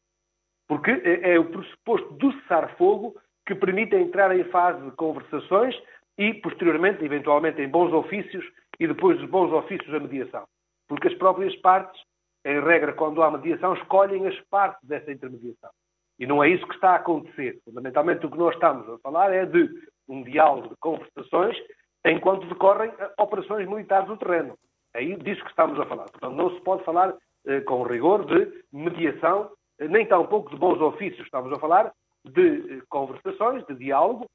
Porque 0.69 0.91
é 0.91 1.39
o 1.39 1.47
pressuposto 1.47 2.13
do 2.17 2.31
cessar-fogo 2.43 3.19
que 3.47 3.55
permite 3.55 3.97
entrar 3.97 4.37
em 4.37 4.45
fase 4.45 4.85
de 4.85 4.91
conversações 4.91 5.75
e, 6.19 6.35
posteriormente, 6.35 7.05
eventualmente, 7.05 7.61
em 7.61 7.69
bons 7.69 7.93
ofícios 7.93 8.45
e 8.79 8.87
depois 8.87 9.19
dos 9.19 9.29
bons 9.29 9.53
ofícios 9.53 9.93
a 9.95 10.01
mediação. 10.01 10.45
Porque 10.89 11.09
as 11.09 11.15
próprias 11.15 11.55
partes, 11.57 12.01
em 12.45 12.61
regra, 12.61 12.93
quando 12.93 13.23
há 13.23 13.31
mediação, 13.31 13.75
escolhem 13.75 14.27
as 14.27 14.39
partes 14.49 14.87
dessa 14.89 15.13
intermediação. 15.13 15.71
E 16.19 16.27
não 16.27 16.43
é 16.43 16.49
isso 16.49 16.67
que 16.67 16.75
está 16.75 16.93
a 16.93 16.97
acontecer. 16.97 17.61
Fundamentalmente, 17.65 18.25
o 18.25 18.31
que 18.31 18.39
nós 18.39 18.55
estamos 18.55 18.89
a 18.89 18.99
falar 18.99 19.33
é 19.33 19.45
de 19.45 19.69
um 20.09 20.23
diálogo 20.23 20.69
de 20.69 20.77
conversações 20.81 21.57
enquanto 22.05 22.47
decorrem 22.47 22.93
operações 23.19 23.69
militares 23.69 24.09
no 24.09 24.17
terreno. 24.17 24.57
É 24.95 25.05
disso 25.05 25.43
que 25.43 25.51
estamos 25.51 25.79
a 25.79 25.87
falar. 25.87 26.05
Portanto, 26.05 26.35
não 26.35 26.51
se 26.55 26.61
pode 26.63 26.85
falar 26.85 27.15
eh, 27.47 27.61
com 27.63 27.83
rigor 27.83 28.25
de 28.25 28.65
mediação, 28.73 29.51
eh, 29.79 29.89
nem 29.89 30.07
tampouco 30.07 30.51
de 30.51 30.57
bons 30.57 30.81
ofícios. 30.81 31.27
Estamos 31.27 31.53
a 31.53 31.61
falar 31.61 31.93
de 32.25 32.79
eh, 32.79 32.83
conversações, 32.89 33.67
de 33.67 33.75
diálogo, 33.75 34.25
eh, 34.25 34.31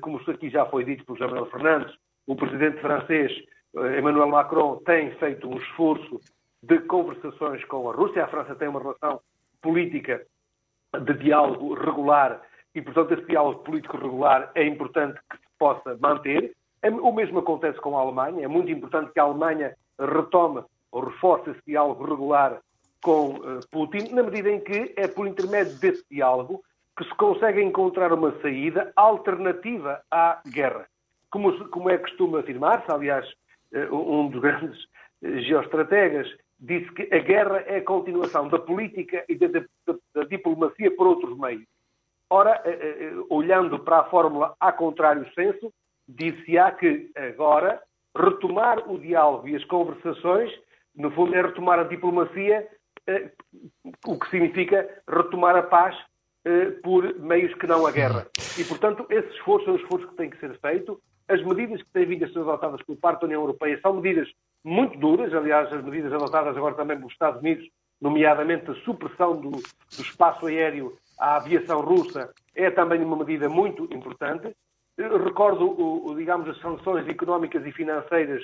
como 0.00 0.20
aqui 0.26 0.50
já 0.50 0.66
foi 0.66 0.84
dito 0.84 1.04
por 1.04 1.18
Jamal 1.18 1.46
Fernandes, 1.46 1.94
o 2.26 2.36
presidente 2.36 2.80
francês 2.80 3.32
eh, 3.76 3.98
Emmanuel 3.98 4.28
Macron 4.28 4.76
tem 4.84 5.10
feito 5.16 5.48
um 5.48 5.56
esforço 5.56 6.20
de 6.62 6.78
conversações 6.80 7.64
com 7.64 7.88
a 7.88 7.94
Rússia. 7.94 8.24
A 8.24 8.28
França 8.28 8.54
tem 8.54 8.68
uma 8.68 8.80
relação 8.80 9.20
política 9.62 10.24
de 10.98 11.14
diálogo 11.14 11.74
regular 11.74 12.42
e, 12.74 12.82
portanto, 12.82 13.14
esse 13.14 13.26
diálogo 13.26 13.60
político 13.60 13.96
regular 13.96 14.50
é 14.54 14.64
importante 14.66 15.20
que 15.30 15.36
se 15.36 15.44
possa 15.58 15.96
manter. 16.00 16.54
É, 16.82 16.90
o 16.90 17.12
mesmo 17.12 17.38
acontece 17.38 17.80
com 17.80 17.96
a 17.96 18.00
Alemanha. 18.00 18.44
É 18.44 18.48
muito 18.48 18.70
importante 18.70 19.12
que 19.12 19.20
a 19.20 19.24
Alemanha 19.24 19.74
retome 19.98 20.62
ou 20.90 21.04
reforce 21.04 21.50
esse 21.50 21.60
diálogo 21.66 22.04
regular 22.04 22.60
com 23.02 23.36
uh, 23.36 23.60
Putin, 23.70 24.12
na 24.12 24.22
medida 24.22 24.50
em 24.50 24.60
que 24.60 24.92
é 24.96 25.06
por 25.08 25.26
intermédio 25.26 25.74
desse 25.78 26.04
diálogo 26.10 26.62
que 27.00 27.08
se 27.08 27.14
consegue 27.14 27.62
encontrar 27.62 28.12
uma 28.12 28.38
saída 28.42 28.92
alternativa 28.94 30.02
à 30.10 30.42
guerra. 30.46 30.86
Como, 31.30 31.66
como 31.70 31.88
é 31.88 31.96
costume 31.96 32.38
afirmar-se, 32.38 32.92
aliás, 32.92 33.26
uh, 33.72 33.96
um 33.96 34.28
dos 34.28 34.38
grandes 34.42 34.78
uh, 35.22 35.38
geoestrategas 35.40 36.28
disse 36.58 36.92
que 36.92 37.08
a 37.14 37.18
guerra 37.20 37.64
é 37.66 37.78
a 37.78 37.84
continuação 37.84 38.48
da 38.48 38.58
política 38.58 39.24
e 39.30 39.34
da, 39.34 39.46
da, 39.48 39.64
da 40.14 40.24
diplomacia 40.24 40.94
por 40.94 41.06
outros 41.06 41.38
meios. 41.38 41.64
Ora, 42.28 42.62
olhando 43.30 43.78
para 43.80 44.00
a 44.00 44.04
fórmula 44.04 44.54
a 44.60 44.70
contrário 44.70 45.26
senso, 45.34 45.72
disse-á 46.06 46.70
que 46.70 47.10
agora 47.16 47.82
retomar 48.14 48.88
o 48.88 48.98
diálogo 48.98 49.48
e 49.48 49.56
as 49.56 49.64
conversações, 49.64 50.52
no 50.94 51.10
fundo, 51.12 51.34
é 51.34 51.42
retomar 51.42 51.80
a 51.80 51.84
diplomacia, 51.84 52.68
eh, 53.06 53.30
o 54.06 54.18
que 54.18 54.30
significa 54.30 54.88
retomar 55.08 55.56
a 55.56 55.62
paz 55.62 55.96
eh, 55.96 56.09
por 56.82 57.18
meios 57.18 57.54
que 57.54 57.66
não 57.66 57.86
a 57.86 57.92
guerra. 57.92 58.26
E, 58.58 58.64
portanto, 58.64 59.06
esse 59.10 59.28
esforço 59.36 59.68
é 59.68 59.72
um 59.72 59.76
esforço 59.76 60.08
que 60.08 60.16
tem 60.16 60.30
que 60.30 60.38
ser 60.38 60.58
feito. 60.60 61.00
As 61.28 61.42
medidas 61.44 61.82
que 61.82 61.90
têm 61.90 62.06
vindo 62.06 62.24
a 62.24 62.28
ser 62.28 62.40
adotadas 62.40 62.82
por 62.82 62.96
parte 62.96 63.20
da 63.20 63.26
União 63.26 63.42
Europeia 63.42 63.78
são 63.80 63.94
medidas 63.94 64.28
muito 64.64 64.98
duras, 64.98 65.32
aliás, 65.32 65.72
as 65.72 65.84
medidas 65.84 66.12
adotadas 66.12 66.56
agora 66.56 66.74
também 66.74 66.96
pelos 66.96 67.12
Estados 67.12 67.40
Unidos, 67.40 67.66
nomeadamente 68.00 68.70
a 68.70 68.74
supressão 68.84 69.36
do, 69.40 69.50
do 69.50 70.02
espaço 70.02 70.46
aéreo 70.46 70.96
à 71.18 71.36
aviação 71.36 71.80
russa, 71.80 72.32
é 72.54 72.70
também 72.70 73.02
uma 73.02 73.16
medida 73.16 73.48
muito 73.48 73.84
importante. 73.84 74.54
Recordo, 74.98 75.64
o, 75.66 76.14
digamos, 76.14 76.48
as 76.48 76.60
sanções 76.60 77.08
económicas 77.08 77.64
e 77.64 77.72
financeiras 77.72 78.42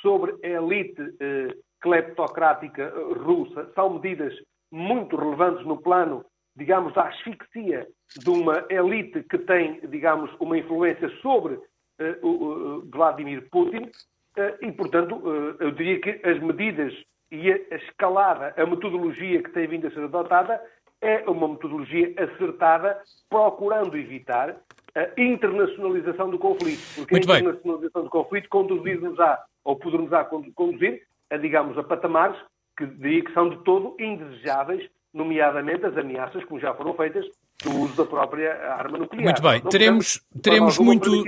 sobre 0.00 0.34
a 0.42 0.48
elite 0.48 1.00
eh, 1.20 1.54
cleptocrática 1.80 2.82
eh, 2.82 3.18
russa. 3.18 3.70
São 3.74 3.94
medidas 3.94 4.34
muito 4.70 5.16
relevantes 5.16 5.64
no 5.64 5.80
plano, 5.80 6.24
digamos, 6.56 6.92
da 6.94 7.08
asfixia 7.08 7.86
de 8.16 8.30
uma 8.30 8.64
elite 8.68 9.22
que 9.24 9.38
tem, 9.38 9.80
digamos, 9.88 10.30
uma 10.38 10.58
influência 10.58 11.08
sobre 11.20 11.58
eh, 11.98 12.18
o, 12.22 12.82
Vladimir 12.90 13.48
Putin. 13.50 13.90
Eh, 14.36 14.58
e, 14.62 14.72
portanto, 14.72 15.22
eh, 15.24 15.64
eu 15.64 15.70
diria 15.70 16.00
que 16.00 16.28
as 16.28 16.38
medidas 16.40 16.92
e 17.30 17.50
a 17.50 17.76
escalada, 17.76 18.54
a 18.56 18.66
metodologia 18.66 19.42
que 19.42 19.50
tem 19.50 19.66
vindo 19.66 19.86
a 19.86 19.90
ser 19.90 20.04
adotada 20.04 20.60
é 21.00 21.28
uma 21.28 21.48
metodologia 21.48 22.14
acertada, 22.16 23.00
procurando 23.28 23.96
evitar 23.96 24.56
a 24.94 25.20
internacionalização 25.20 26.30
do 26.30 26.38
conflito. 26.38 26.82
Porque 26.94 27.14
Muito 27.14 27.32
a 27.32 27.38
internacionalização 27.38 28.02
bem. 28.02 28.04
do 28.04 28.10
conflito 28.10 28.48
conduzir-nos-á, 28.48 29.42
ou 29.64 29.76
poder-nos-á 29.76 30.24
conduzir, 30.54 31.02
a, 31.30 31.36
digamos, 31.38 31.76
a 31.78 31.82
patamares 31.82 32.36
que 32.76 32.86
diria 32.86 33.24
que 33.24 33.32
são 33.32 33.48
de 33.48 33.56
todo 33.64 33.96
indesejáveis, 33.98 34.88
nomeadamente 35.12 35.84
as 35.84 35.96
ameaças, 35.96 36.44
como 36.44 36.60
já 36.60 36.74
foram 36.74 36.94
feitas, 36.94 37.24
do 37.62 37.70
uso 37.80 37.94
da 37.96 38.04
própria 38.04 38.52
arma 38.72 38.98
nuclear. 38.98 39.24
Muito 39.24 39.42
bem, 39.42 39.60
não 39.62 39.70
teremos, 39.70 40.20
teremos 40.42 40.78
muito, 40.78 41.24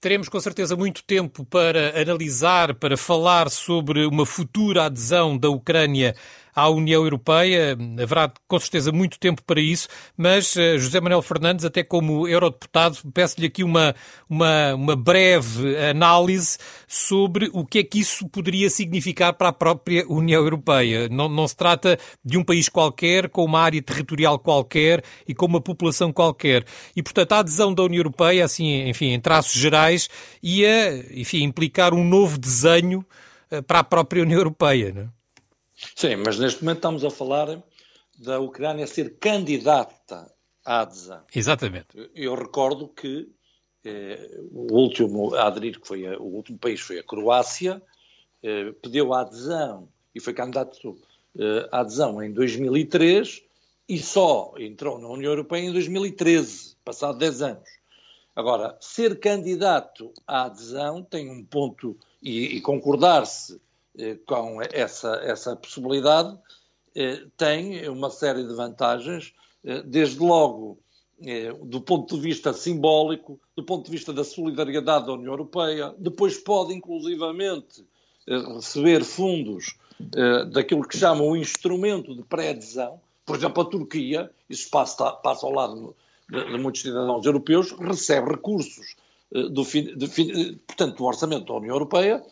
teremos 0.00 0.28
com 0.28 0.40
certeza 0.40 0.76
muito 0.76 1.04
tempo 1.04 1.44
para 1.44 2.00
analisar, 2.00 2.74
para 2.74 2.96
falar 2.96 3.48
sobre 3.48 4.04
uma 4.04 4.26
futura 4.26 4.84
adesão 4.84 5.38
da 5.38 5.48
Ucrânia 5.48 6.14
à 6.56 6.70
União 6.70 7.04
Europeia. 7.04 7.76
Haverá 8.02 8.32
com 8.48 8.58
certeza 8.58 8.90
muito 8.90 9.18
tempo 9.18 9.42
para 9.44 9.60
isso, 9.60 9.88
mas 10.16 10.56
eh, 10.56 10.78
José 10.78 10.98
Manuel 10.98 11.20
Fernandes, 11.20 11.66
até 11.66 11.84
como 11.84 12.26
eurodeputado, 12.26 12.96
peço-lhe 13.12 13.46
aqui 13.46 13.62
uma, 13.62 13.94
uma, 14.28 14.74
uma 14.74 14.96
breve 14.96 15.76
análise 15.76 16.56
sobre 16.88 17.50
o 17.52 17.64
que 17.64 17.80
é 17.80 17.84
que 17.84 18.00
isso 18.00 18.26
poderia 18.30 18.70
significar 18.70 19.34
para 19.34 19.50
a 19.50 19.52
própria 19.52 20.06
União 20.08 20.42
Europeia. 20.42 21.08
Não, 21.10 21.28
não 21.28 21.46
se 21.46 21.54
trata 21.54 21.98
de 22.24 22.38
um 22.38 22.44
país 22.44 22.70
qualquer, 22.70 23.28
com 23.28 23.44
uma 23.44 23.60
área 23.60 23.82
territorial 23.82 24.38
qualquer 24.38 25.04
e 25.28 25.34
com 25.34 25.44
uma 25.44 25.60
população 25.60 26.10
qualquer. 26.10 26.64
E, 26.96 27.02
portanto, 27.02 27.32
a 27.32 27.38
adesão 27.40 27.74
da 27.74 27.82
União 27.82 28.00
Europeia, 28.00 28.44
assim, 28.44 28.88
enfim, 28.88 29.12
em 29.12 29.20
traços 29.20 29.60
gerais, 29.60 30.08
ia, 30.42 31.04
enfim, 31.12 31.42
implicar 31.42 31.92
um 31.92 32.04
novo 32.04 32.38
desenho 32.38 33.04
eh, 33.50 33.60
para 33.60 33.80
a 33.80 33.84
própria 33.84 34.22
União 34.22 34.38
Europeia, 34.38 34.92
não 34.94 35.02
é? 35.02 35.16
Sim, 35.94 36.16
mas 36.16 36.38
neste 36.38 36.62
momento 36.62 36.78
estamos 36.78 37.04
a 37.04 37.10
falar 37.10 37.62
da 38.18 38.40
Ucrânia 38.40 38.86
ser 38.86 39.18
candidata 39.18 40.32
à 40.64 40.80
adesão. 40.80 41.22
Exatamente. 41.34 42.10
Eu 42.14 42.34
recordo 42.34 42.88
que 42.88 43.28
eh, 43.84 44.30
o 44.50 44.72
último 44.74 45.34
a 45.34 45.46
aderir, 45.46 45.80
que 45.80 45.86
foi 45.86 46.06
a, 46.06 46.18
o 46.18 46.34
último 46.34 46.58
país 46.58 46.80
foi 46.80 46.98
a 46.98 47.02
Croácia, 47.02 47.82
eh, 48.42 48.72
pediu 48.82 49.12
a 49.12 49.20
adesão 49.20 49.88
e 50.14 50.20
foi 50.20 50.32
candidato 50.32 50.98
eh, 51.38 51.68
à 51.70 51.80
adesão 51.80 52.22
em 52.22 52.32
2003 52.32 53.42
e 53.88 53.98
só 53.98 54.54
entrou 54.58 54.98
na 54.98 55.08
União 55.08 55.30
Europeia 55.30 55.62
em 55.62 55.72
2013, 55.72 56.76
passado 56.84 57.18
10 57.18 57.42
anos. 57.42 57.68
Agora, 58.34 58.76
ser 58.80 59.18
candidato 59.20 60.12
à 60.26 60.44
adesão 60.44 61.02
tem 61.02 61.30
um 61.30 61.44
ponto, 61.44 61.96
e, 62.20 62.56
e 62.56 62.60
concordar-se 62.60 63.60
com 64.26 64.60
essa, 64.72 65.14
essa 65.22 65.56
possibilidade, 65.56 66.36
eh, 66.94 67.24
tem 67.36 67.88
uma 67.88 68.10
série 68.10 68.42
de 68.46 68.54
vantagens, 68.54 69.32
eh, 69.64 69.82
desde 69.82 70.18
logo 70.18 70.78
do 71.62 71.80
ponto 71.80 72.14
de 72.14 72.20
vista 72.20 72.52
simbólico, 72.52 73.40
do 73.56 73.64
ponto 73.64 73.86
de 73.86 73.90
vista 73.90 74.12
da 74.12 74.22
solidariedade 74.22 75.06
da 75.06 75.14
União 75.14 75.32
Europeia, 75.32 75.94
depois 75.96 76.36
pode 76.36 76.74
inclusivamente 76.74 77.86
receber 78.54 79.02
fundos 79.02 79.78
daquilo 80.52 80.86
que 80.86 80.98
chamam 80.98 81.28
o 81.28 81.36
instrumento 81.38 82.14
de 82.14 82.22
pré-adesão, 82.22 83.00
por 83.24 83.34
exemplo, 83.34 83.62
a 83.62 83.64
Turquia, 83.64 84.30
isso 84.46 84.68
passa, 84.68 85.10
passa 85.10 85.46
ao 85.46 85.52
lado 85.52 85.96
de, 86.28 86.58
muitos 86.58 86.82
cidadãos 86.82 87.24
europeus, 87.24 87.72
recebe 87.72 88.32
recursos 88.32 88.94
do, 89.32 89.64
portanto, 90.66 90.98
do 90.98 91.04
orçamento 91.04 91.46
da 91.46 91.54
União 91.54 91.76
Europeia 91.76 92.22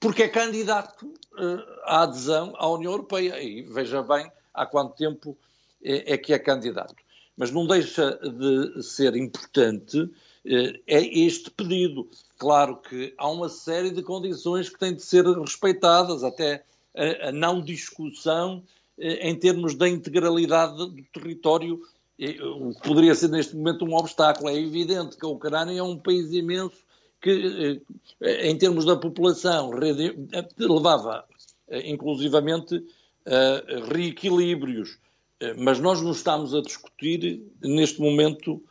porque 0.00 0.24
é 0.24 0.28
candidato 0.28 1.06
uh, 1.06 1.62
à 1.84 2.02
adesão 2.02 2.54
à 2.56 2.68
União 2.68 2.92
Europeia. 2.92 3.42
E 3.42 3.62
veja 3.62 4.02
bem 4.02 4.30
há 4.52 4.66
quanto 4.66 4.94
tempo 4.96 5.36
é, 5.82 6.14
é 6.14 6.18
que 6.18 6.32
é 6.32 6.38
candidato. 6.38 6.94
Mas 7.36 7.50
não 7.50 7.66
deixa 7.66 8.18
de 8.18 8.82
ser 8.82 9.16
importante 9.16 9.98
uh, 9.98 10.10
é 10.86 11.18
este 11.18 11.50
pedido. 11.50 12.08
Claro 12.38 12.76
que 12.76 13.14
há 13.16 13.28
uma 13.28 13.48
série 13.48 13.90
de 13.90 14.02
condições 14.02 14.68
que 14.68 14.78
têm 14.78 14.94
de 14.94 15.02
ser 15.02 15.24
respeitadas, 15.24 16.22
até 16.22 16.64
a, 16.94 17.32
não 17.32 17.60
discussão 17.60 18.58
uh, 18.98 19.02
em 19.02 19.34
termos 19.34 19.74
da 19.74 19.88
integralidade 19.88 20.76
do 20.76 21.02
território 21.12 21.80
o 22.60 22.72
que 22.72 22.88
poderia 22.88 23.12
ser 23.12 23.28
neste 23.28 23.56
momento 23.56 23.84
um 23.84 23.94
obstáculo. 23.96 24.48
É 24.48 24.56
evidente 24.56 25.16
que 25.16 25.26
a 25.26 25.28
Ucrânia 25.28 25.78
é 25.78 25.82
um 25.82 25.98
país 25.98 26.32
imenso 26.32 26.83
que, 27.24 27.80
eh, 28.20 28.50
em 28.50 28.58
termos 28.58 28.84
da 28.84 28.96
população, 28.96 29.70
levava 30.58 31.24
eh, 31.68 31.90
inclusivamente 31.90 32.84
a 33.24 33.94
reequilíbrios. 33.94 34.98
Eh, 35.40 35.54
mas 35.54 35.80
nós 35.80 36.02
não 36.02 36.12
estamos 36.12 36.54
a 36.54 36.60
discutir, 36.60 37.42
neste 37.62 37.98
momento, 37.98 38.62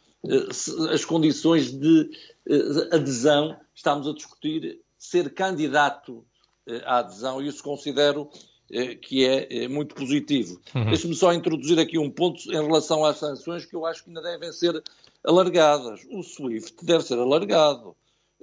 as 0.91 1.03
condições 1.03 1.74
de 1.74 2.10
adesão, 2.93 3.57
estamos 3.75 4.07
a 4.07 4.13
discutir 4.13 4.79
ser 4.98 5.33
candidato 5.33 6.24
à 6.86 7.00
adesão, 7.00 7.41
e 7.41 7.50
isso 7.50 7.62
considero 7.62 8.29
que 9.01 9.25
é 9.25 9.67
muito 9.67 9.93
positivo. 9.93 10.62
Uhum. 10.74 10.86
Deixe-me 10.86 11.13
só 11.13 11.33
introduzir 11.33 11.77
aqui 11.77 11.98
um 11.98 12.10
ponto 12.10 12.39
em 12.50 12.65
relação 12.65 13.03
às 13.03 13.17
sanções 13.17 13.65
que 13.65 13.75
eu 13.75 13.86
acho 13.86 14.01
que 14.01 14.12
ainda 14.12 14.22
devem 14.22 14.50
ser 14.53 14.81
alargadas. 15.25 16.00
O 16.10 16.24
SWIFT 16.24 16.86
deve 16.86 17.03
ser 17.03 17.19
alargado. 17.19 17.93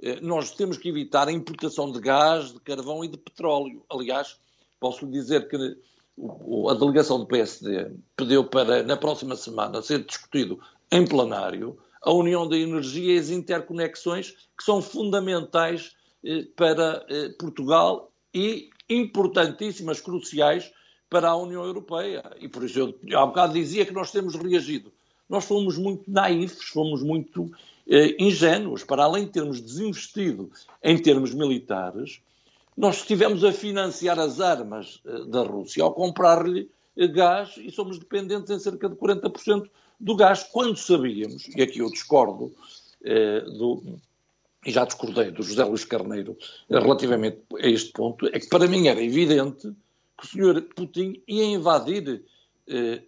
Eh, 0.01 0.19
nós 0.21 0.51
temos 0.51 0.77
que 0.77 0.89
evitar 0.89 1.27
a 1.27 1.31
importação 1.31 1.91
de 1.91 1.99
gás, 1.99 2.51
de 2.51 2.59
carvão 2.59 3.03
e 3.03 3.07
de 3.07 3.17
petróleo. 3.17 3.83
Aliás, 3.89 4.37
posso 4.79 5.05
dizer 5.05 5.47
que 5.47 5.55
a 5.55 6.73
delegação 6.73 7.19
do 7.19 7.27
PSD 7.27 7.91
pediu 8.15 8.43
para, 8.45 8.83
na 8.83 8.97
próxima 8.97 9.35
semana, 9.35 9.81
ser 9.81 10.03
discutido 10.03 10.59
em 10.91 11.05
plenário 11.05 11.77
a 12.01 12.11
união 12.11 12.49
da 12.49 12.57
energia 12.57 13.15
e 13.15 13.19
as 13.19 13.29
interconexões 13.29 14.31
que 14.57 14.63
são 14.63 14.81
fundamentais 14.81 15.95
eh, 16.25 16.47
para 16.55 17.05
eh, 17.09 17.29
Portugal 17.39 18.11
e 18.33 18.69
importantíssimas, 18.89 20.01
cruciais 20.01 20.71
para 21.09 21.29
a 21.29 21.35
União 21.35 21.63
Europeia. 21.63 22.23
E 22.39 22.47
por 22.47 22.63
isso 22.63 22.79
eu 22.79 23.19
há 23.19 23.25
bocado 23.25 23.53
dizia 23.53 23.85
que 23.85 23.93
nós 23.93 24.11
temos 24.11 24.35
reagido. 24.35 24.91
Nós 25.31 25.45
fomos 25.45 25.77
muito 25.77 26.11
naifes, 26.11 26.67
fomos 26.67 27.01
muito 27.01 27.49
eh, 27.87 28.17
ingênuos. 28.19 28.83
Para 28.83 29.05
além 29.05 29.23
de 29.23 29.31
termos 29.31 29.61
desinvestido 29.61 30.51
em 30.83 30.97
termos 31.01 31.33
militares, 31.33 32.19
nós 32.75 32.97
estivemos 32.97 33.41
a 33.45 33.53
financiar 33.53 34.19
as 34.19 34.41
armas 34.41 34.99
eh, 35.05 35.23
da 35.27 35.43
Rússia 35.43 35.83
ao 35.83 35.93
comprar-lhe 35.93 36.69
eh, 36.97 37.07
gás 37.07 37.55
e 37.55 37.71
somos 37.71 37.97
dependentes 37.97 38.49
em 38.49 38.59
cerca 38.59 38.89
de 38.89 38.95
40% 38.97 39.69
do 39.97 40.15
gás, 40.17 40.43
quando 40.43 40.75
sabíamos, 40.75 41.47
e 41.55 41.61
aqui 41.61 41.79
eu 41.79 41.89
discordo 41.89 42.53
eh, 43.05 43.41
do, 43.41 43.81
e 44.65 44.71
já 44.71 44.83
discordei 44.83 45.31
do 45.31 45.43
José 45.43 45.63
Luís 45.63 45.85
Carneiro 45.85 46.37
eh, 46.69 46.77
relativamente 46.77 47.39
a 47.57 47.67
este 47.67 47.93
ponto, 47.93 48.27
é 48.27 48.37
que 48.37 48.49
para 48.49 48.67
mim 48.67 48.87
era 48.87 49.01
evidente 49.01 49.71
que 50.17 50.25
o 50.25 50.27
senhor 50.27 50.61
Putin 50.75 51.21
ia 51.27 51.45
invadir 51.45 52.23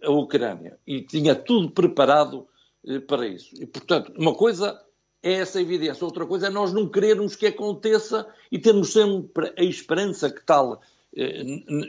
a 0.02 0.10
Ucrânia 0.10 0.78
e 0.86 1.02
tinha 1.02 1.34
tudo 1.34 1.70
preparado 1.70 2.46
eh, 2.86 3.00
para 3.00 3.26
isso. 3.26 3.54
E, 3.60 3.66
portanto, 3.66 4.12
uma 4.16 4.34
coisa 4.34 4.80
é 5.22 5.34
essa 5.34 5.60
evidência, 5.60 6.04
outra 6.04 6.26
coisa 6.26 6.48
é 6.48 6.50
nós 6.50 6.72
não 6.72 6.88
querermos 6.88 7.34
que 7.34 7.46
aconteça 7.46 8.26
e 8.52 8.58
termos 8.58 8.92
sempre 8.92 9.52
a 9.56 9.62
esperança 9.62 10.30
que 10.30 10.44
tal 10.44 10.80
eh, 11.16 11.42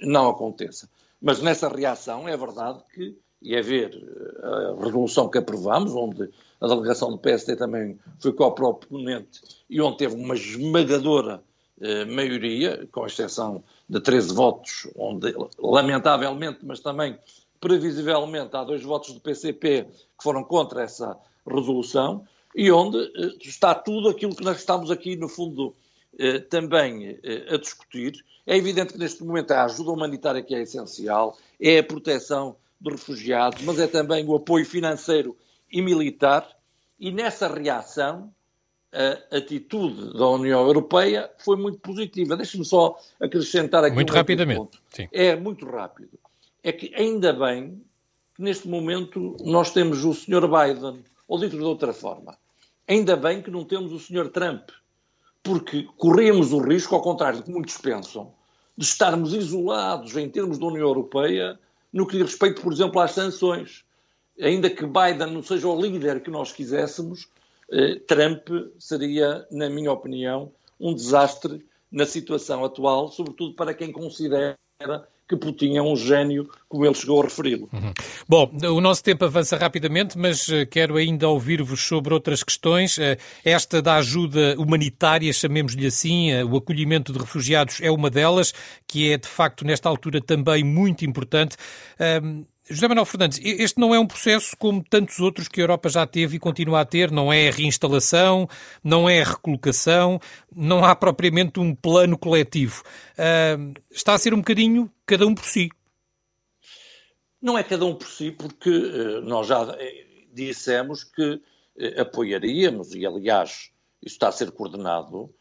não 0.04 0.30
aconteça. 0.30 0.90
Mas 1.22 1.42
nessa 1.42 1.68
reação 1.68 2.28
é 2.28 2.38
verdade 2.38 2.82
que, 2.94 3.18
e 3.42 3.56
é 3.56 3.62
ver 3.62 3.94
eh, 3.94 4.76
a 4.80 4.86
resolução 4.86 5.30
que 5.30 5.38
aprovamos, 5.38 5.94
onde 5.94 6.30
a 6.62 6.68
delegação 6.68 7.12
do 7.12 7.18
PSD 7.18 7.56
também 7.56 8.00
foi 8.20 8.32
co-proponente 8.32 9.42
e 9.70 9.82
onde 9.82 9.98
teve 9.98 10.16
uma 10.16 10.36
esmagadora 10.36 11.44
eh, 11.82 12.06
maioria, 12.06 12.88
com 12.90 13.06
exceção 13.06 13.62
de 13.90 14.00
13 14.00 14.34
votos, 14.34 14.88
onde, 14.96 15.36
lamentavelmente, 15.60 16.60
mas 16.64 16.80
também 16.80 17.18
previsivelmente, 17.66 18.56
há 18.56 18.64
dois 18.64 18.84
votos 18.84 19.12
do 19.12 19.20
PCP 19.20 19.88
que 20.16 20.24
foram 20.24 20.44
contra 20.44 20.84
essa 20.84 21.18
resolução, 21.48 22.24
e 22.56 22.72
onde 22.72 22.96
eh, 23.00 23.38
está 23.42 23.74
tudo 23.74 24.08
aquilo 24.08 24.36
que 24.36 24.44
nós 24.44 24.60
estamos 24.60 24.92
aqui, 24.92 25.16
no 25.16 25.28
fundo, 25.28 25.74
eh, 26.20 26.38
também 26.38 27.20
eh, 27.24 27.56
a 27.56 27.58
discutir. 27.58 28.24
É 28.46 28.56
evidente 28.56 28.94
que 28.94 29.00
neste 29.00 29.24
momento 29.24 29.52
é 29.52 29.56
a 29.56 29.66
ajuda 29.66 29.90
humanitária 29.90 30.44
que 30.44 30.54
é 30.54 30.62
essencial, 30.62 31.40
é 31.60 31.80
a 31.80 31.84
proteção 31.84 32.56
dos 32.80 32.94
refugiados, 32.94 33.64
mas 33.64 33.80
é 33.80 33.88
também 33.88 34.24
o 34.28 34.36
apoio 34.36 34.64
financeiro 34.64 35.36
e 35.72 35.82
militar, 35.82 36.48
e 37.00 37.12
nessa 37.12 37.48
reação 37.48 38.32
a 38.94 39.38
atitude 39.38 40.14
da 40.14 40.30
União 40.30 40.66
Europeia 40.68 41.32
foi 41.40 41.58
muito 41.58 41.80
positiva. 41.80 42.38
Deixe-me 42.38 42.64
só 42.64 42.98
acrescentar 43.20 43.84
aqui 43.84 43.96
muito 43.96 44.14
um 44.14 44.16
rapidamente. 44.16 44.58
ponto. 44.60 44.80
Sim. 44.92 45.10
É 45.12 45.36
muito 45.36 45.66
rápido. 45.66 46.18
É 46.66 46.72
que 46.72 46.92
ainda 46.96 47.32
bem 47.32 47.80
que 48.34 48.42
neste 48.42 48.68
momento 48.68 49.38
nós 49.42 49.72
temos 49.72 50.04
o 50.04 50.16
Sr. 50.16 50.48
Biden, 50.48 51.06
ou 51.28 51.38
dito 51.38 51.56
de 51.56 51.64
outra 51.64 51.94
forma, 51.94 52.36
ainda 52.88 53.16
bem 53.16 53.40
que 53.40 53.52
não 53.52 53.64
temos 53.64 53.94
o 53.94 54.00
Sr. 54.00 54.30
Trump, 54.30 54.72
porque 55.44 55.88
corremos 55.96 56.52
o 56.52 56.58
risco, 56.58 56.96
ao 56.96 57.04
contrário 57.04 57.38
do 57.38 57.46
que 57.46 57.52
muitos 57.52 57.78
pensam, 57.78 58.34
de 58.76 58.84
estarmos 58.84 59.36
isolados 59.36 60.18
em 60.18 60.28
termos 60.28 60.58
da 60.58 60.66
União 60.66 60.88
Europeia 60.88 61.60
no 61.94 62.08
que 62.08 62.18
diz 62.18 62.32
respeito, 62.32 62.64
por 62.64 62.74
exemplo, 62.74 63.00
às 63.00 63.12
sanções. 63.12 63.86
Ainda 64.42 64.68
que 64.68 64.88
Biden 64.88 65.36
não 65.36 65.44
seja 65.44 65.68
o 65.68 65.80
líder 65.80 66.24
que 66.24 66.32
nós 66.32 66.52
quiséssemos, 66.52 67.30
eh, 67.70 68.00
Trump 68.08 68.50
seria, 68.80 69.46
na 69.52 69.70
minha 69.70 69.92
opinião, 69.92 70.52
um 70.80 70.96
desastre 70.96 71.64
na 71.92 72.08
situação 72.08 72.66
atual, 72.66 73.10
sobretudo 73.10 73.54
para 73.54 73.76
quem 73.76 73.92
considera 73.92 74.58
que 75.28 75.36
Putin 75.36 75.78
é 75.78 75.82
um 75.82 75.96
gênio, 75.96 76.50
como 76.70 76.86
ele 76.86 76.94
chegou 76.94 77.22
a 77.22 77.26
referi-lo. 77.26 77.70
Uhum. 77.74 77.94
Bom, 78.28 78.52
o 78.76 78.80
nosso 78.80 79.04
tempo 79.04 79.26
avança 79.26 79.58
rapidamente, 79.58 80.18
mas 80.18 80.48
eh, 80.50 80.66
quero 80.66 80.98
ainda 80.98 81.28
ouvir-vos 81.28 81.82
sobre 81.82 82.14
outras 82.14 82.44
questões. 82.44 83.00
Eh, 83.00 83.18
esta 83.44 83.82
da 83.82 83.96
ajuda 83.96 84.56
humanitária, 84.58 85.32
chamemos-lhe 85.34 85.88
assim, 85.88 86.34
o 86.44 86.58
acolhimento 86.58 87.12
de 87.12 87.20
refugiados 87.20 87.80
é 87.82 87.90
uma 87.90 88.10
delas, 88.10 88.54
que 88.88 89.12
é 89.12 89.18
de 89.18 89.28
facto 89.28 89.66
nesta 89.66 89.90
altura 89.90 90.22
também 90.22 90.64
muito 90.64 91.06
importante. 91.06 91.58
José 92.68 92.88
Manuel 92.88 93.06
Fernandes, 93.06 93.40
este 93.44 93.80
não 93.80 93.94
é 93.94 94.00
um 94.00 94.08
processo 94.08 94.58
como 94.58 94.84
tantos 94.84 95.20
outros 95.20 95.48
que 95.48 95.62
a 95.62 95.64
Europa 95.64 95.88
já 95.88 96.08
teve 96.08 96.38
e 96.38 96.40
continua 96.40 96.82
a 96.82 96.86
ter, 96.86 97.12
não 97.12 97.32
é 97.32 97.52
reinstalação, 97.52 98.50
não 98.84 99.08
é 99.08 99.22
recolocação, 99.22 100.20
não 100.52 100.84
há 100.84 100.96
propriamente 100.96 101.60
um 101.60 101.76
plano 101.76 102.18
coletivo. 102.18 102.82
Uh, 103.12 103.80
está 103.92 104.16
a 104.16 104.18
ser 104.18 104.34
um 104.34 104.38
bocadinho 104.38 104.92
cada 105.06 105.28
um 105.28 105.36
por 105.36 105.46
si. 105.46 105.70
Não 107.40 107.56
é 107.56 107.64
cada 107.64 107.86
um 107.86 107.94
por 107.94 108.08
si, 108.08 108.32
porque 108.32 108.72
uh, 108.72 109.22
nós 109.22 109.46
já 109.46 109.76
eh, 109.78 110.06
dissemos 110.34 111.04
que 111.04 111.34
uh, 111.34 112.02
apoiaríamos, 112.02 112.96
e 112.96 113.06
aliás 113.06 113.70
isso 114.02 114.16
está 114.16 114.30
a 114.30 114.32
ser 114.32 114.52
coordenado, 114.52 115.32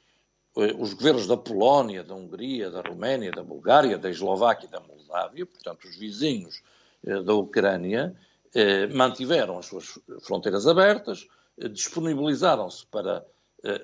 os 0.79 0.93
governos 0.95 1.27
da 1.27 1.37
Polónia, 1.37 2.05
da 2.05 2.15
Hungria, 2.15 2.71
da 2.71 2.81
Roménia, 2.81 3.33
da 3.33 3.43
Bulgária, 3.43 3.99
da 3.99 4.09
Eslováquia 4.09 4.69
e 4.69 4.71
da 4.71 4.79
Moldávia, 4.79 5.45
portanto 5.45 5.89
os 5.89 5.97
vizinhos 5.97 6.63
eh, 6.63 6.84
da 7.05 7.35
Ucrânia 7.35 8.15
eh, 8.55 8.87
mantiveram 8.89 9.59
as 9.59 9.67
suas 9.67 9.99
fronteiras 10.23 10.67
abertas, 10.67 11.27
eh, 11.59 11.69
disponibilizaram-se 11.69 12.87
para 12.87 13.25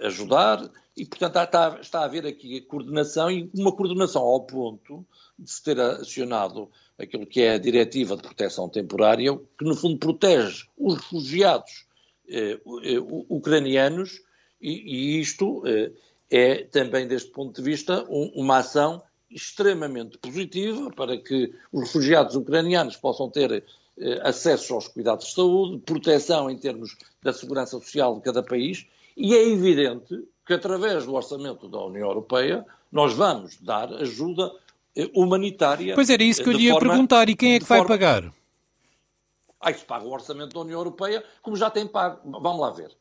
ajudar 0.03 0.71
e, 0.95 1.07
portanto, 1.07 1.39
está, 1.81 2.01
a 2.01 2.05
haver 2.05 2.27
aqui 2.27 2.61
coordenação 2.61 3.31
e 3.31 3.51
uma 3.55 3.73
coordenação 3.73 4.21
ao 4.21 4.45
ponto 4.45 5.07
de 5.39 5.51
se 5.51 5.63
ter 5.63 5.81
acionado 5.81 6.71
aquilo 6.99 7.27
que 7.27 7.41
é 7.41 7.55
a 7.55 7.59
Diretiva 7.59 8.15
de 8.15 8.23
Proteção 8.23 8.69
Temporária, 8.69 9.35
que 9.59 9.65
no 9.65 9.75
fundo 9.75 9.97
protege 9.97 10.67
os 10.77 10.97
refugiados 10.97 11.87
eh, 12.29 12.61
ucranianos 13.29 14.21
e, 14.61 15.19
isto 15.19 15.67
eh, 15.67 15.91
é 16.31 16.65
também, 16.65 17.09
deste 17.09 17.31
ponto 17.31 17.57
de 17.57 17.63
vista, 17.69 18.07
um, 18.09 18.31
uma 18.37 18.59
ação 18.59 19.03
extremamente 19.31 20.19
positiva 20.19 20.91
para 20.91 21.17
que 21.17 21.55
os 21.73 21.83
refugiados 21.83 22.35
ucranianos 22.35 22.97
possam 22.97 23.31
ter 23.31 23.65
eh, 23.99 24.21
acesso 24.23 24.75
aos 24.75 24.89
cuidados 24.89 25.27
de 25.27 25.35
saúde, 25.35 25.79
proteção 25.79 26.51
em 26.51 26.59
termos 26.59 26.97
da 27.23 27.33
segurança 27.33 27.79
social 27.79 28.17
de 28.17 28.23
cada 28.23 28.43
país, 28.43 28.87
e 29.17 29.35
é 29.35 29.49
evidente 29.49 30.27
que 30.45 30.55
através 30.55 31.07
do 31.07 31.15
orçamento 31.15 31.69
da 31.69 31.85
União 31.85 32.09
Europeia 32.09 32.67
nós 32.91 33.13
vamos 33.13 33.57
dar 33.61 33.93
ajuda 33.95 34.53
eh, 34.97 35.09
humanitária. 35.15 35.95
Pois 35.95 36.11
era 36.11 36.23
isso 36.23 36.43
que 36.43 36.49
eu 36.49 36.55
lhe 36.55 36.65
ia 36.65 36.73
forma, 36.73 36.89
perguntar, 36.89 37.29
e 37.29 37.37
quem 37.37 37.55
é 37.55 37.59
que 37.61 37.67
vai 37.67 37.79
forma... 37.79 37.95
pagar? 37.95 38.35
Ah, 39.61 39.71
isso 39.71 39.85
paga 39.85 40.07
o 40.07 40.11
orçamento 40.11 40.55
da 40.55 40.61
União 40.61 40.81
Europeia, 40.81 41.23
como 41.43 41.55
já 41.55 41.71
tem 41.71 41.87
pago. 41.87 42.19
Vamos 42.25 42.61
lá 42.61 42.71
ver 42.71 43.00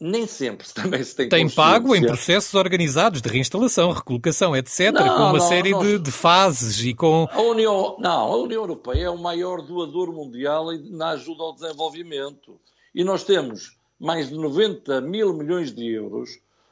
nem 0.00 0.26
sempre 0.26 0.66
também 0.72 1.04
se 1.04 1.14
tem 1.14 1.28
Tem 1.28 1.48
pago 1.50 1.94
em 1.94 2.00
processos 2.00 2.54
organizados 2.54 3.20
de 3.20 3.28
reinstalação, 3.28 3.92
recolocação, 3.92 4.56
etc., 4.56 4.92
não, 4.92 5.02
com 5.02 5.22
uma 5.22 5.32
não, 5.34 5.40
série 5.40 5.72
nós... 5.72 5.86
de, 5.86 5.98
de, 5.98 6.10
fases 6.10 6.82
e 6.82 6.94
com... 6.94 7.28
A 7.30 7.42
União, 7.42 7.96
não, 7.98 8.32
a 8.32 8.36
União 8.36 8.62
Europeia 8.62 9.04
é 9.04 9.10
o 9.10 9.18
maior 9.18 9.60
doador 9.60 10.10
mundial 10.10 10.68
na 10.90 11.10
ajuda 11.10 11.42
ao 11.42 11.54
desenvolvimento. 11.54 12.58
E 12.94 13.04
nós 13.04 13.24
temos 13.24 13.76
mais 13.98 14.30
de 14.30 14.34
90 14.36 15.02
mil 15.02 15.34
milhões 15.34 15.74
de 15.74 15.86
euros 15.86 16.30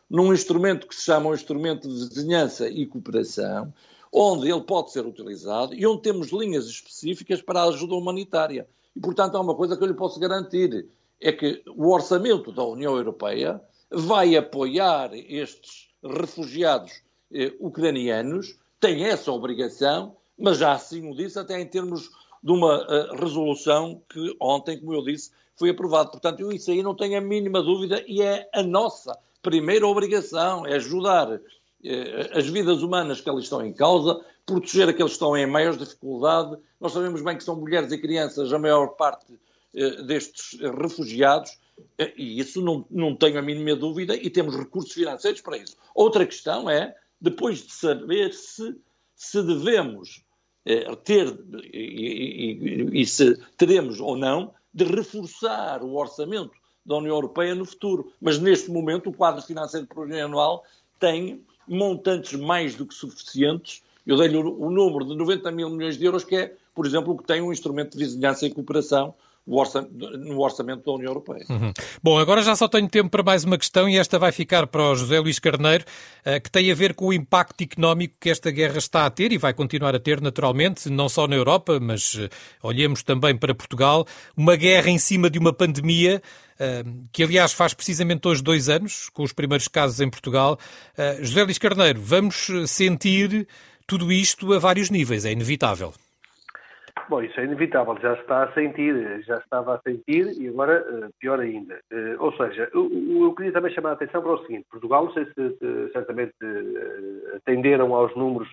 num 0.08 0.32
instrumento 0.32 0.86
que 0.86 0.94
se 0.94 1.02
chama 1.02 1.28
o 1.28 1.34
Instrumento 1.34 1.86
de 1.86 2.08
Vizinhança 2.08 2.66
e 2.66 2.86
Cooperação, 2.86 3.72
onde 4.10 4.50
ele 4.50 4.62
pode 4.62 4.90
ser 4.90 5.04
utilizado 5.04 5.74
e 5.74 5.86
onde 5.86 6.00
temos 6.00 6.32
linhas 6.32 6.66
específicas 6.66 7.42
para 7.42 7.60
a 7.60 7.64
ajuda 7.64 7.94
humanitária. 7.94 8.66
E, 8.96 9.00
portanto, 9.00 9.36
há 9.36 9.40
uma 9.40 9.54
coisa 9.54 9.76
que 9.76 9.84
eu 9.84 9.88
lhe 9.88 9.94
posso 9.94 10.18
garantir 10.18 10.88
é 11.20 11.33
que 11.33 11.62
o 11.66 11.92
orçamento 11.92 12.52
da 12.52 12.64
União 12.64 12.96
Europeia 12.96 13.61
vai 13.90 14.37
apoiar 14.37 15.11
estes 15.12 15.88
refugiados 16.02 17.02
eh, 17.33 17.52
ucranianos, 17.59 18.57
tem 18.81 19.04
essa 19.04 19.33
obrigação, 19.33 20.16
mas 20.38 20.59
já 20.59 20.72
assim 20.72 21.11
o 21.11 21.16
disse, 21.16 21.38
até 21.38 21.61
em 21.61 21.66
termos 21.66 22.11
de 22.42 22.52
uma 22.52 22.78
uh, 22.85 23.16
resolução 23.16 24.00
que 24.09 24.37
ontem, 24.40 24.78
como 24.78 24.94
eu 24.94 25.02
disse, 25.02 25.33
foi 25.57 25.70
aprovada. 25.70 26.11
Portanto, 26.11 26.52
isso 26.52 26.70
aí 26.70 26.83
não 26.83 26.94
tenho 26.94 27.18
a 27.18 27.20
mínima 27.20 27.61
dúvida 27.61 28.02
e 28.07 28.22
é 28.22 28.48
a 28.54 28.62
nossa 28.62 29.18
primeira 29.42 29.87
obrigação, 29.87 30.64
é 30.64 30.76
ajudar 30.76 31.28
uh, 31.33 31.40
as 32.33 32.46
vidas 32.46 32.83
humanas 32.83 33.20
que 33.20 33.28
ali 33.28 33.42
estão 33.42 33.64
em 33.64 33.72
causa, 33.72 34.20
proteger 34.46 34.88
aqueles 34.88 35.12
que 35.12 35.16
estão 35.16 35.37
em 35.37 35.46
maior 35.46 35.76
dificuldade. 35.76 36.57
Nós 36.81 36.92
sabemos 36.92 37.20
bem 37.22 37.37
que 37.37 37.44
são 37.44 37.57
mulheres 37.57 37.90
e 37.92 37.98
crianças, 37.98 38.52
a 38.52 38.59
maior 38.59 38.88
parte 38.88 39.26
eh, 39.33 39.37
destes 40.06 40.58
refugiados, 40.60 41.58
eh, 41.96 42.12
e 42.16 42.40
isso 42.40 42.60
não, 42.62 42.84
não 42.90 43.14
tenho 43.14 43.38
a 43.38 43.42
mínima 43.42 43.76
dúvida, 43.76 44.16
e 44.16 44.30
temos 44.30 44.56
recursos 44.56 44.92
financeiros 44.92 45.40
para 45.40 45.56
isso. 45.56 45.76
Outra 45.94 46.26
questão 46.26 46.68
é, 46.68 46.94
depois 47.20 47.66
de 47.66 47.72
saber 47.72 48.32
se, 48.32 48.76
se 49.14 49.42
devemos 49.42 50.22
eh, 50.64 50.94
ter, 50.96 51.38
e, 51.72 52.90
e, 52.92 53.00
e 53.02 53.06
se 53.06 53.36
teremos 53.56 54.00
ou 54.00 54.16
não, 54.16 54.52
de 54.72 54.84
reforçar 54.84 55.82
o 55.82 55.94
orçamento 55.94 56.52
da 56.84 56.96
União 56.96 57.14
Europeia 57.14 57.54
no 57.54 57.64
futuro. 57.64 58.12
Mas 58.20 58.38
neste 58.38 58.70
momento 58.70 59.10
o 59.10 59.12
quadro 59.12 59.42
financeiro 59.42 59.86
plurianual 59.86 60.64
tem 60.98 61.44
montantes 61.66 62.32
mais 62.32 62.74
do 62.74 62.86
que 62.86 62.94
suficientes 62.94 63.82
Eu 64.06 64.16
dei-lhe 64.16 64.38
o, 64.38 64.58
o 64.58 64.70
número 64.70 65.04
de 65.04 65.14
90 65.14 65.52
mil 65.52 65.68
milhões 65.68 65.98
de 65.98 66.04
euros, 66.06 66.24
que 66.24 66.34
é, 66.34 66.56
por 66.74 66.86
exemplo, 66.86 67.12
o 67.12 67.18
que 67.18 67.24
tem 67.24 67.42
um 67.42 67.52
instrumento 67.52 67.92
de 67.92 67.98
vizinhança 67.98 68.46
e 68.46 68.50
cooperação 68.50 69.14
no 69.48 70.40
orçamento 70.40 70.84
da 70.84 70.92
União 70.92 71.08
Europeia. 71.08 71.44
Uhum. 71.48 71.72
Bom, 72.02 72.18
agora 72.18 72.42
já 72.42 72.54
só 72.54 72.68
tenho 72.68 72.87
tempo 72.88 73.08
para 73.08 73.22
mais 73.22 73.44
uma 73.44 73.56
questão 73.56 73.88
e 73.88 73.96
esta 73.96 74.18
vai 74.18 74.30
ficar 74.30 74.66
para 74.66 74.82
o 74.82 74.94
José 74.94 75.18
Luís 75.18 75.38
Carneiro, 75.38 75.84
eh, 76.24 76.38
que 76.38 76.50
tem 76.50 76.70
a 76.70 76.74
ver 76.74 76.94
com 76.94 77.06
o 77.06 77.12
impacto 77.12 77.62
económico 77.62 78.14
que 78.20 78.28
esta 78.28 78.50
guerra 78.50 78.76
está 78.76 79.06
a 79.06 79.11
ter 79.11 79.32
e 79.32 79.38
vai 79.38 79.54
continuar 79.54 79.94
a 79.94 79.98
ter 79.98 80.20
naturalmente, 80.20 80.90
não 80.90 81.08
só 81.08 81.26
na 81.26 81.34
Europa, 81.34 81.80
mas 81.80 82.14
eh, 82.18 82.28
olhemos 82.62 83.02
também 83.02 83.34
para 83.34 83.54
Portugal. 83.54 84.06
Uma 84.37 84.54
guerra 84.54 84.90
em 84.90 84.98
cima 84.98 85.30
de 85.30 85.38
uma 85.38 85.52
pandemia 85.52 86.22
eh, 86.61 86.84
que 87.11 87.22
aliás 87.22 87.52
faz 87.54 87.72
precisamente 87.72 88.28
hoje 88.28 88.42
dois 88.42 88.68
anos, 88.68 89.08
com 89.14 89.22
os 89.22 89.32
primeiros 89.32 89.66
casos 89.66 90.00
em 90.00 90.11
Portugal. 90.11 90.58
José 91.20 91.42
Luís 91.42 91.58
Carneiro, 91.58 92.00
vamos 92.02 92.48
sentir 92.66 93.46
tudo 93.87 94.12
isto 94.12 94.52
a 94.52 94.58
vários 94.58 94.90
níveis, 94.90 95.24
é 95.24 95.32
inevitável. 95.32 95.94
Bom, 97.08 97.22
isso 97.22 97.38
é 97.40 97.44
inevitável, 97.44 97.96
já 98.00 98.14
está 98.14 98.44
a 98.44 98.52
sentir, 98.52 99.22
já 99.22 99.38
estava 99.38 99.74
a 99.74 99.80
sentir 99.80 100.32
e 100.40 100.48
agora 100.48 100.84
uh, 100.90 101.11
pior 101.18 101.40
ainda. 101.40 101.80
Uh, 101.92 102.16
ou 102.18 102.32
seja, 102.37 102.70
eu, 102.74 102.90
eu, 103.20 103.34
queria 103.34 103.52
também 103.52 103.72
chamar 103.72 103.90
a 103.90 103.92
atenção 103.92 104.22
para 104.22 104.32
o 104.32 104.42
seguinte: 104.42 104.66
Portugal, 104.70 105.04
não 105.04 105.12
sei 105.12 105.24
se 105.26 105.92
certamente 105.92 106.34
atenderam 107.37 107.94
aos 107.94 108.14
números, 108.16 108.48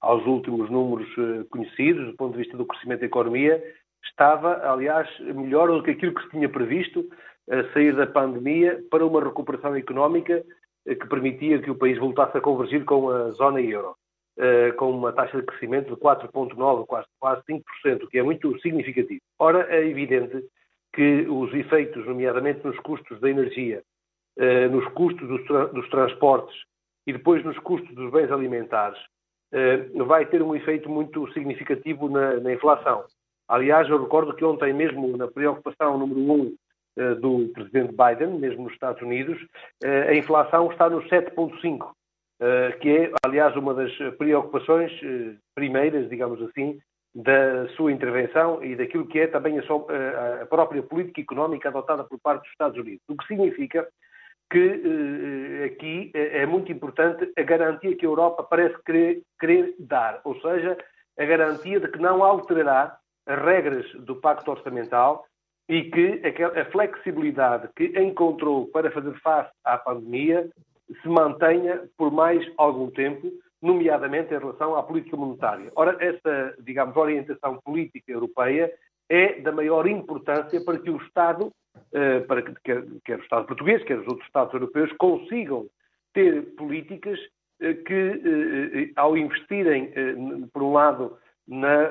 aos 0.00 0.24
últimos 0.26 0.70
números 0.70 1.08
conhecidos, 1.50 2.06
do 2.06 2.16
ponto 2.16 2.32
de 2.32 2.38
vista 2.38 2.56
do 2.56 2.66
crescimento 2.66 3.00
da 3.00 3.06
economia, 3.06 3.62
estava, 4.04 4.68
aliás, 4.70 5.08
melhor 5.20 5.68
do 5.68 5.82
que 5.82 5.92
aquilo 5.92 6.14
que 6.14 6.22
se 6.22 6.30
tinha 6.30 6.48
previsto 6.48 7.08
a 7.50 7.72
sair 7.72 7.94
da 7.94 8.06
pandemia 8.06 8.82
para 8.90 9.06
uma 9.06 9.22
recuperação 9.22 9.76
económica 9.76 10.42
que 10.84 11.08
permitia 11.08 11.60
que 11.60 11.70
o 11.70 11.76
país 11.76 11.98
voltasse 11.98 12.36
a 12.36 12.40
convergir 12.40 12.84
com 12.84 13.08
a 13.08 13.30
zona 13.32 13.60
euro. 13.60 13.96
Uh, 14.38 14.74
com 14.76 14.90
uma 14.90 15.12
taxa 15.12 15.38
de 15.38 15.46
crescimento 15.46 15.94
de 15.94 16.00
4,9%, 16.00 16.86
quase, 16.86 17.06
quase 17.20 17.42
5%, 17.84 18.08
que 18.08 18.18
é 18.18 18.22
muito 18.22 18.58
significativo. 18.60 19.20
Ora, 19.38 19.66
é 19.68 19.86
evidente 19.86 20.42
que 20.92 21.26
os 21.28 21.52
efeitos, 21.54 22.06
nomeadamente 22.06 22.64
nos 22.64 22.78
custos 22.80 23.20
da 23.20 23.30
energia, 23.30 23.82
uh, 24.38 24.70
nos 24.70 24.86
custos 24.92 25.26
dos, 25.26 25.44
tra 25.46 25.66
dos, 25.66 25.88
transportes 25.88 26.54
e 27.06 27.12
depois 27.12 27.44
nos 27.44 27.58
custos 27.58 27.94
dos 27.94 28.10
bens 28.10 28.30
alimentares, 28.30 28.98
uh, 29.52 30.04
vai 30.04 30.26
ter 30.26 30.42
um 30.42 30.54
efeito 30.54 30.88
muito 30.88 31.30
significativo 31.32 32.08
na, 32.08 32.40
na, 32.40 32.52
inflação. 32.52 33.04
Aliás, 33.48 33.88
eu 33.88 34.02
recordo 34.02 34.34
que 34.34 34.44
ontem 34.44 34.72
mesmo, 34.72 35.16
na 35.16 35.28
preocupação 35.28 35.98
número 35.98 36.20
1 36.20 36.32
um, 36.32 36.56
do 37.20 37.52
presidente 37.52 37.92
Biden, 37.92 38.38
mesmo 38.38 38.64
nos 38.64 38.72
Estados 38.72 39.00
Unidos, 39.02 39.38
a 39.82 40.14
inflação 40.14 40.70
está 40.70 40.88
nos 40.88 41.04
7,5%. 41.06 41.90
Eh, 42.44 42.72
que 42.80 42.90
é, 42.90 43.12
aliás, 43.24 43.54
uma 43.54 43.72
das 43.72 43.92
preocupações 44.18 44.90
eh, 45.04 45.36
primeiras, 45.54 46.08
digamos 46.10 46.42
assim, 46.42 46.80
da 47.14 47.68
sua 47.76 47.92
intervenção 47.92 48.64
e 48.64 48.74
daquilo 48.74 49.06
que 49.06 49.20
é 49.20 49.28
também 49.28 49.60
a, 49.60 49.62
sua, 49.62 49.86
eh, 49.88 50.42
a 50.42 50.46
própria 50.46 50.82
política 50.82 51.20
económica 51.20 51.68
adotada 51.68 52.02
por 52.02 52.18
parte 52.18 52.42
dos 52.42 52.50
Estados 52.50 52.76
Unidos. 52.76 53.00
O 53.08 53.16
que 53.16 53.28
significa 53.28 53.86
que 54.50 55.62
aqui 55.64 56.10
é 56.14 56.44
muito 56.44 56.70
importante 56.70 57.32
a 57.38 57.42
garantia 57.42 57.96
que 57.96 58.04
a 58.04 58.08
Europa 58.08 58.42
parece 58.42 58.76
querer, 58.84 59.22
querer 59.40 59.74
dar, 59.78 60.20
ou 60.24 60.38
seja, 60.42 60.76
a 61.18 61.24
garantia 61.24 61.80
de 61.80 61.88
que 61.88 61.98
não 61.98 62.22
alterará 62.22 62.98
as 63.24 63.42
regras 63.42 63.90
do 64.00 64.16
Pacto 64.16 64.50
Orçamental 64.50 65.24
e 65.70 65.84
que 65.84 66.20
a 66.60 66.64
flexibilidade 66.66 67.70
que 67.74 67.98
encontrou 67.98 68.66
para 68.66 68.90
fazer 68.90 69.14
face 69.20 69.50
à 69.64 69.78
pandemia 69.78 70.50
se 71.00 71.08
mantenha 71.08 71.88
por 71.96 72.10
mais 72.10 72.44
algum 72.56 72.90
tempo, 72.90 73.30
nomeadamente 73.60 74.34
em 74.34 74.38
relação 74.38 74.76
à 74.76 74.82
política 74.82 75.16
monetária. 75.16 75.70
Ora, 75.76 75.96
essa, 76.00 76.54
digamos, 76.60 76.96
orientação 76.96 77.60
política 77.64 78.10
europeia 78.10 78.72
é 79.08 79.40
da 79.40 79.52
maior 79.52 79.86
importância 79.86 80.62
para 80.64 80.78
que 80.78 80.90
o 80.90 80.96
Estado, 80.96 81.52
eh, 81.92 82.20
para 82.20 82.42
que 82.42 82.54
quer, 82.64 83.18
o 83.18 83.22
Estado 83.22 83.46
português, 83.46 83.84
quer 83.84 83.98
os 83.98 84.06
outros 84.08 84.26
Estados 84.26 84.52
europeus, 84.52 84.90
consigam 84.98 85.66
ter 86.12 86.42
políticas 86.56 87.18
eh, 87.60 87.74
que, 87.74 87.94
eh, 87.94 88.92
ao 88.96 89.16
investirem, 89.16 89.92
por 90.52 90.62
um 90.62 90.72
lado, 90.72 91.16
na, 91.46 91.90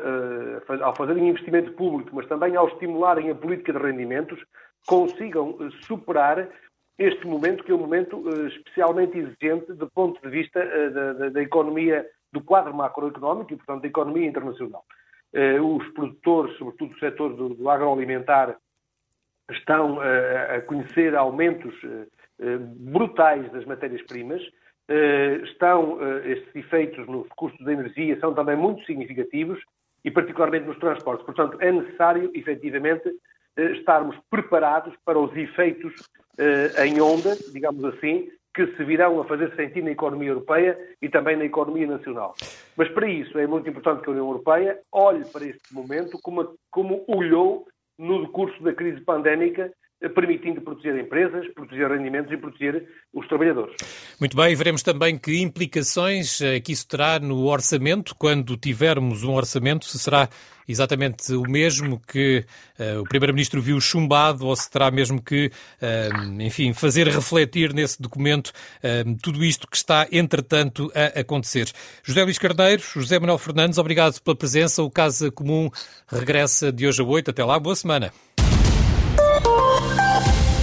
ao 0.81 0.95
fazerem 0.95 1.29
investimento 1.29 1.73
público, 1.73 2.15
mas 2.15 2.27
também 2.27 2.55
ao 2.55 2.67
estimularem 2.69 3.29
a 3.29 3.35
política 3.35 3.73
de 3.73 3.79
rendimentos, 3.79 4.43
consigam 4.87 5.57
superar 5.85 6.49
este 6.97 7.25
momento, 7.25 7.63
que 7.63 7.71
é 7.71 7.75
um 7.75 7.79
momento 7.79 8.17
uh, 8.17 8.47
especialmente 8.47 9.17
exigente 9.17 9.73
do 9.73 9.89
ponto 9.89 10.21
de 10.21 10.29
vista 10.29 10.59
uh, 10.59 10.91
da, 10.91 11.29
da, 11.29 11.41
economia, 11.41 12.05
do 12.31 12.41
quadro 12.41 12.73
macroeconómico 12.73 13.53
e, 13.53 13.57
portanto, 13.57 13.81
da 13.81 13.87
economia 13.87 14.27
internacional. 14.27 14.83
Uh, 15.33 15.77
os 15.77 15.87
produtores, 15.93 16.55
sobretudo 16.57 16.93
o 16.93 16.99
setor 16.99 17.35
do, 17.35 17.49
do 17.49 17.69
agroalimentar, 17.69 18.57
estão 19.49 19.99
a 19.99 20.61
conhecer 20.61 21.13
aumentos 21.13 21.75
brutais 22.77 23.51
das 23.51 23.65
matérias-primas, 23.65 24.41
estão 25.43 25.99
estes 26.23 26.55
efeitos 26.55 27.05
nos 27.05 27.27
custos 27.35 27.65
da 27.65 27.73
energia 27.73 28.17
são 28.21 28.33
também 28.33 28.55
muito 28.55 28.85
significativos 28.85 29.61
e 30.05 30.09
particularmente 30.09 30.67
nos 30.67 30.77
transportes. 30.77 31.25
Portanto, 31.25 31.57
é 31.59 31.69
necessário, 31.69 32.31
efetivamente, 32.33 33.11
estarmos 33.57 34.17
preparados 34.29 34.93
para 35.05 35.19
os 35.19 35.35
efeitos 35.35 35.93
eh, 35.95 36.20
em 36.83 37.01
onda, 37.01 37.35
digamos 37.51 37.83
assim, 37.85 38.29
que 38.53 38.67
se 38.75 38.83
virão 38.83 39.19
a 39.21 39.25
fazer 39.25 39.55
sentir 39.55 39.83
na 39.83 39.91
economia 39.91 40.29
europeia 40.29 40.77
e 41.01 41.07
também 41.07 41.37
na 41.37 41.45
economia 41.45 41.87
nacional. 41.87 42.35
Mas 42.75 42.89
para 42.89 43.07
isso 43.07 43.37
é 43.39 43.47
muito 43.47 43.69
importante 43.69 44.01
que 44.01 44.09
a 44.09 44.11
União 44.11 44.27
Europeia 44.27 44.79
olhe 44.91 45.23
para 45.25 45.45
este 45.45 45.73
momento 45.73 46.19
como, 46.21 46.55
como 46.69 47.03
olhou 47.07 47.65
no 47.97 48.25
decurso 48.25 48.61
da 48.63 48.73
crise 48.73 48.99
pandémica 49.01 49.71
permitindo 50.09 50.61
proteger 50.61 50.97
empresas, 50.99 51.47
proteger 51.53 51.89
rendimentos 51.89 52.31
e 52.31 52.37
proteger 52.37 52.87
os 53.13 53.27
trabalhadores. 53.27 53.75
Muito 54.19 54.35
bem, 54.35 54.55
veremos 54.55 54.81
também 54.81 55.17
que 55.17 55.41
implicações 55.41 56.41
eh, 56.41 56.59
que 56.59 56.71
isso 56.71 56.87
terá 56.87 57.19
no 57.19 57.45
orçamento, 57.45 58.15
quando 58.15 58.57
tivermos 58.57 59.23
um 59.23 59.33
orçamento, 59.33 59.85
se 59.85 59.99
será 59.99 60.27
exatamente 60.67 61.33
o 61.33 61.43
mesmo 61.43 61.99
que 61.99 62.45
uh, 62.79 63.01
o 63.01 63.03
Primeiro-Ministro 63.03 63.61
viu 63.61 63.79
chumbado 63.79 64.47
ou 64.47 64.55
se 64.55 64.69
terá 64.69 64.89
mesmo 64.89 65.21
que, 65.21 65.47
uh, 65.81 66.41
enfim, 66.41 66.73
fazer 66.73 67.07
refletir 67.07 67.73
nesse 67.73 68.01
documento 68.01 68.47
uh, 68.47 69.17
tudo 69.21 69.43
isto 69.43 69.67
que 69.67 69.75
está, 69.75 70.07
entretanto, 70.11 70.91
a 70.95 71.19
acontecer. 71.19 71.71
José 72.03 72.23
Luís 72.23 72.39
Carneiro, 72.39 72.81
José 72.81 73.19
Manuel 73.19 73.37
Fernandes, 73.37 73.77
obrigado 73.77 74.19
pela 74.21 74.35
presença. 74.35 74.81
O 74.81 74.89
Casa 74.89 75.31
Comum 75.31 75.69
regressa 76.07 76.71
de 76.71 76.87
hoje 76.87 77.01
a 77.01 77.05
oito. 77.05 77.31
Até 77.31 77.43
lá, 77.43 77.59
boa 77.59 77.75
semana. 77.75 78.11